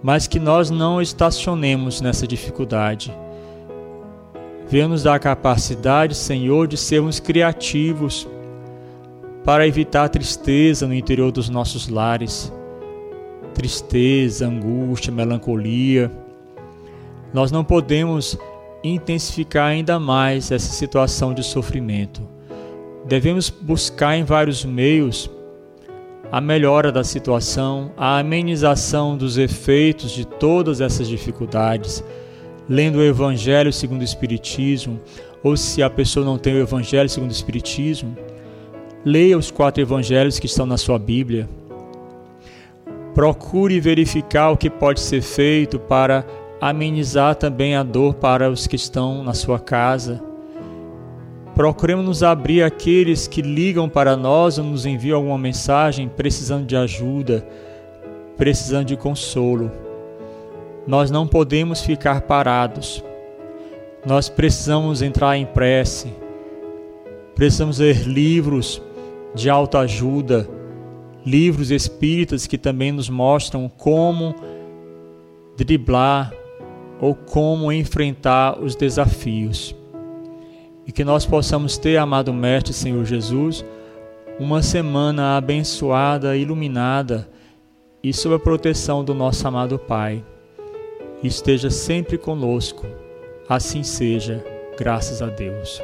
Mas 0.00 0.28
que 0.28 0.38
nós 0.38 0.70
não 0.70 1.02
estacionemos 1.02 2.00
nessa 2.00 2.24
dificuldade. 2.24 3.12
Vê-nos 4.68 5.08
a 5.08 5.18
capacidade, 5.18 6.14
Senhor, 6.14 6.68
de 6.68 6.76
sermos 6.76 7.18
criativos 7.18 8.28
para 9.44 9.66
evitar 9.66 10.08
tristeza 10.08 10.86
no 10.86 10.94
interior 10.94 11.32
dos 11.32 11.48
nossos 11.48 11.88
lares. 11.88 12.52
Tristeza, 13.54 14.46
angústia, 14.46 15.12
melancolia. 15.12 16.12
Nós 17.34 17.50
não 17.50 17.64
podemos 17.64 18.38
intensificar 18.84 19.66
ainda 19.66 19.98
mais 19.98 20.52
essa 20.52 20.72
situação 20.72 21.34
de 21.34 21.42
sofrimento. 21.42 22.35
Devemos 23.06 23.48
buscar 23.50 24.16
em 24.16 24.24
vários 24.24 24.64
meios 24.64 25.30
a 26.30 26.40
melhora 26.40 26.90
da 26.90 27.04
situação, 27.04 27.92
a 27.96 28.18
amenização 28.18 29.16
dos 29.16 29.38
efeitos 29.38 30.10
de 30.10 30.24
todas 30.24 30.80
essas 30.80 31.06
dificuldades, 31.06 32.02
lendo 32.68 32.98
o 32.98 33.04
Evangelho 33.04 33.72
segundo 33.72 34.00
o 34.00 34.04
Espiritismo, 34.04 35.00
ou 35.42 35.56
se 35.56 35.82
a 35.82 35.88
pessoa 35.88 36.26
não 36.26 36.36
tem 36.36 36.54
o 36.54 36.60
Evangelho 36.60 37.08
segundo 37.08 37.30
o 37.30 37.34
Espiritismo, 37.34 38.16
Leia 39.08 39.38
os 39.38 39.52
quatro 39.52 39.80
evangelhos 39.80 40.40
que 40.40 40.46
estão 40.46 40.66
na 40.66 40.76
sua 40.76 40.98
Bíblia. 40.98 41.48
Procure 43.14 43.78
verificar 43.78 44.50
o 44.50 44.56
que 44.56 44.68
pode 44.68 44.98
ser 44.98 45.22
feito 45.22 45.78
para 45.78 46.26
amenizar 46.60 47.36
também 47.36 47.76
a 47.76 47.84
dor 47.84 48.14
para 48.14 48.50
os 48.50 48.66
que 48.66 48.74
estão 48.74 49.22
na 49.22 49.32
sua 49.32 49.60
casa. 49.60 50.20
Procuremos 51.56 52.04
nos 52.04 52.22
abrir 52.22 52.62
àqueles 52.62 53.26
que 53.26 53.40
ligam 53.40 53.88
para 53.88 54.14
nós 54.14 54.58
ou 54.58 54.64
nos 54.64 54.84
enviam 54.84 55.16
alguma 55.16 55.38
mensagem 55.38 56.06
precisando 56.06 56.66
de 56.66 56.76
ajuda, 56.76 57.48
precisando 58.36 58.84
de 58.84 58.94
consolo. 58.94 59.72
Nós 60.86 61.10
não 61.10 61.26
podemos 61.26 61.80
ficar 61.80 62.20
parados. 62.20 63.02
Nós 64.04 64.28
precisamos 64.28 65.00
entrar 65.00 65.38
em 65.38 65.46
prece. 65.46 66.12
Precisamos 67.34 67.78
ler 67.78 68.06
livros 68.06 68.82
de 69.34 69.48
autoajuda, 69.48 70.46
livros 71.24 71.70
espíritas 71.70 72.46
que 72.46 72.58
também 72.58 72.92
nos 72.92 73.08
mostram 73.08 73.66
como 73.66 74.34
driblar 75.56 76.34
ou 77.00 77.14
como 77.14 77.72
enfrentar 77.72 78.62
os 78.62 78.76
desafios. 78.76 79.74
E 80.86 80.92
que 80.92 81.04
nós 81.04 81.26
possamos 81.26 81.76
ter, 81.76 81.96
amado 81.96 82.32
Mestre 82.32 82.72
Senhor 82.72 83.04
Jesus, 83.04 83.64
uma 84.38 84.62
semana 84.62 85.36
abençoada, 85.36 86.36
iluminada 86.36 87.28
e 88.02 88.12
sob 88.12 88.34
a 88.36 88.38
proteção 88.38 89.04
do 89.04 89.14
nosso 89.14 89.46
amado 89.48 89.78
Pai. 89.78 90.24
Esteja 91.22 91.70
sempre 91.70 92.16
conosco. 92.16 92.86
Assim 93.48 93.82
seja, 93.82 94.44
graças 94.78 95.22
a 95.22 95.26
Deus. 95.26 95.80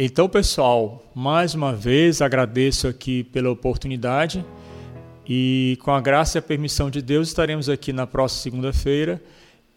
Então, 0.00 0.28
pessoal, 0.28 1.04
mais 1.12 1.54
uma 1.56 1.74
vez 1.74 2.22
agradeço 2.22 2.86
aqui 2.86 3.24
pela 3.24 3.50
oportunidade 3.50 4.44
e 5.28 5.76
com 5.82 5.90
a 5.90 6.00
graça 6.00 6.38
e 6.38 6.38
a 6.38 6.42
permissão 6.42 6.88
de 6.88 7.02
Deus 7.02 7.26
estaremos 7.26 7.68
aqui 7.68 7.92
na 7.92 8.06
próxima 8.06 8.42
segunda-feira 8.44 9.20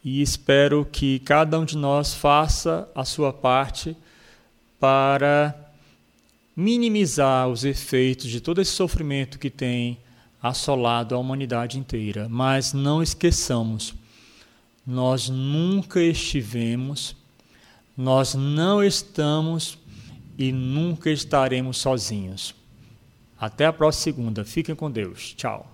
e 0.04 0.22
espero 0.22 0.86
que 0.86 1.18
cada 1.22 1.60
um 1.60 1.66
de 1.66 1.76
nós 1.76 2.14
faça 2.14 2.88
a 2.94 3.04
sua 3.04 3.34
parte 3.34 3.98
para 4.80 5.56
minimizar 6.56 7.48
os 7.48 7.66
efeitos 7.66 8.30
de 8.30 8.40
todo 8.40 8.62
esse 8.62 8.74
sofrimento 8.74 9.40
que 9.40 9.50
tem 9.50 9.98
assolado 10.40 11.16
a 11.16 11.18
humanidade 11.18 11.80
inteira. 11.80 12.30
Mas 12.30 12.74
não 12.74 13.02
esqueçamos, 13.02 13.96
nós 14.86 15.30
nunca 15.30 16.00
estivemos, 16.00 17.16
nós 17.98 18.36
não 18.36 18.84
estamos 18.84 19.81
e 20.42 20.52
nunca 20.52 21.10
estaremos 21.10 21.78
sozinhos. 21.78 22.56
Até 23.40 23.66
a 23.66 23.74
próxima 23.74 24.04
segunda. 24.04 24.46
Fiquem 24.46 24.76
com 24.76 24.90
Deus. 24.90 25.34
Tchau. 25.36 25.68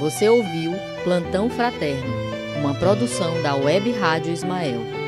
Você 0.00 0.28
ouviu 0.28 0.72
Plantão 1.04 1.50
Fraterno, 1.50 2.10
uma 2.58 2.74
produção 2.74 3.42
da 3.42 3.54
Web 3.54 3.92
Rádio 3.92 4.32
Ismael. 4.32 4.99